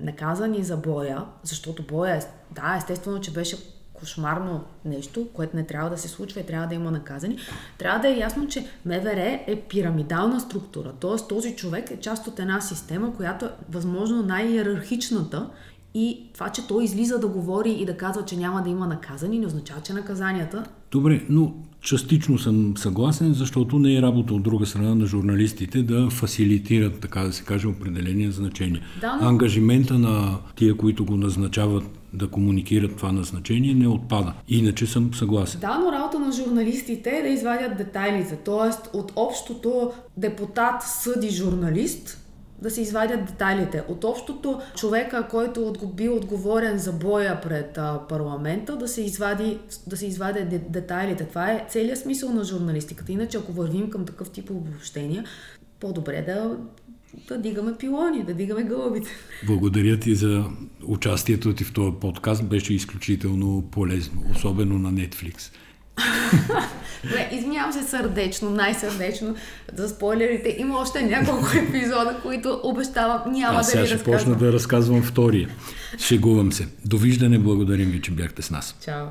наказани 0.00 0.64
за 0.64 0.76
боя, 0.76 1.24
защото 1.42 1.82
боя 1.82 2.14
е, 2.14 2.20
да, 2.54 2.76
естествено, 2.78 3.20
че 3.20 3.32
беше 3.32 3.56
кошмарно 3.92 4.64
нещо, 4.84 5.28
което 5.34 5.56
не 5.56 5.66
трябва 5.66 5.90
да 5.90 5.98
се 5.98 6.08
случва 6.08 6.40
и 6.40 6.46
трябва 6.46 6.66
да 6.66 6.74
има 6.74 6.90
наказани, 6.90 7.38
трябва 7.78 8.00
да 8.00 8.08
е 8.08 8.18
ясно, 8.18 8.48
че 8.48 8.66
МВР 8.84 9.40
е 9.46 9.60
пирамидална 9.68 10.40
структура. 10.40 10.92
Т.е. 11.00 11.28
този 11.28 11.56
човек 11.56 11.90
е 11.90 12.00
част 12.00 12.26
от 12.26 12.38
една 12.38 12.60
система, 12.60 13.16
която 13.16 13.44
е 13.44 13.50
възможно 13.70 14.22
най-иерархичната 14.22 15.50
и 15.94 16.30
това, 16.34 16.48
че 16.48 16.66
той 16.66 16.84
излиза 16.84 17.18
да 17.18 17.28
говори 17.28 17.70
и 17.70 17.86
да 17.86 17.96
казва, 17.96 18.24
че 18.24 18.36
няма 18.36 18.62
да 18.62 18.70
има 18.70 18.86
наказани, 18.86 19.38
не 19.38 19.46
означава, 19.46 19.80
че 19.80 19.92
наказанията 19.92 20.64
Добре, 20.92 21.24
но 21.28 21.54
частично 21.80 22.38
съм 22.38 22.76
съгласен, 22.76 23.34
защото 23.34 23.78
не 23.78 23.96
е 23.96 24.02
работа 24.02 24.34
от 24.34 24.42
друга 24.42 24.66
страна 24.66 24.94
на 24.94 25.06
журналистите 25.06 25.82
да 25.82 26.10
фасилитират, 26.10 27.00
така 27.00 27.20
да 27.20 27.32
се 27.32 27.44
каже, 27.44 27.68
определени 27.68 28.32
значения. 28.32 28.82
Да, 29.00 29.16
но- 29.16 29.28
Ангажимента 29.28 29.98
на 29.98 30.38
тия, 30.56 30.76
които 30.76 31.04
го 31.04 31.16
назначават 31.16 31.84
да 32.12 32.28
комуникират 32.28 32.96
това 32.96 33.12
назначение, 33.12 33.74
не 33.74 33.88
отпада. 33.88 34.32
Иначе 34.48 34.86
съм 34.86 35.14
съгласен. 35.14 35.60
Да, 35.60 35.78
но 35.78 35.92
работа 35.92 36.18
на 36.18 36.32
журналистите 36.32 37.10
е 37.10 37.22
да 37.22 37.28
извадят 37.28 37.76
детайлите. 37.78 38.36
Тоест, 38.36 38.90
от 38.92 39.12
общото 39.16 39.92
депутат 40.16 40.82
съди 40.82 41.30
журналист, 41.30 42.23
да 42.62 42.70
се 42.70 42.80
извадят 42.80 43.24
детайлите. 43.24 43.82
От 43.88 44.04
общото 44.04 44.60
човека, 44.76 45.28
който 45.30 45.72
бил 45.94 46.16
отговорен 46.16 46.78
за 46.78 46.92
боя 46.92 47.40
пред 47.40 47.78
а, 47.78 48.00
парламента, 48.08 48.76
да 48.76 48.88
се, 48.88 49.02
извади, 49.02 49.58
да 49.86 49.96
се 49.96 50.06
извадят 50.06 50.48
де- 50.48 50.58
детайлите. 50.68 51.24
Това 51.24 51.50
е 51.50 51.66
целият 51.68 51.98
смисъл 51.98 52.30
на 52.30 52.44
журналистиката. 52.44 53.12
Иначе, 53.12 53.36
ако 53.36 53.52
вървим 53.52 53.90
към 53.90 54.06
такъв 54.06 54.30
тип 54.30 54.50
обобщения, 54.50 55.24
по-добре 55.80 56.22
да, 56.22 56.56
да 57.28 57.38
дигаме 57.38 57.74
пилони, 57.74 58.24
да 58.24 58.34
дигаме 58.34 58.62
гълъбите. 58.62 59.10
Благодаря 59.46 60.00
ти 60.00 60.14
за 60.14 60.44
участието 60.84 61.54
ти 61.54 61.64
в 61.64 61.72
този 61.72 61.96
подкаст. 62.00 62.44
Беше 62.44 62.74
изключително 62.74 63.62
полезно, 63.70 64.22
особено 64.34 64.78
на 64.78 64.92
Netflix. 64.92 65.52
Добре, 67.04 67.28
извинявам 67.32 67.72
се 67.72 67.82
сърдечно, 67.82 68.50
най-сърдечно 68.50 69.34
за 69.74 69.88
спойлерите. 69.88 70.56
Има 70.58 70.78
още 70.78 71.02
няколко 71.02 71.46
епизода, 71.68 72.16
които 72.22 72.60
обещавам 72.62 73.20
няма 73.32 73.58
Аз 73.58 73.66
да 73.66 73.70
сега 73.70 73.80
ви 73.80 73.86
ще 73.86 73.94
разказвам. 73.96 74.18
почна 74.18 74.46
да 74.46 74.52
разказвам 74.52 75.02
втория. 75.02 75.48
Шегувам 75.98 76.52
се. 76.52 76.68
Довиждане, 76.84 77.38
благодарим 77.38 77.90
ви, 77.90 78.02
че 78.02 78.10
бяхте 78.10 78.42
с 78.42 78.50
нас. 78.50 78.76
Чао. 78.84 79.06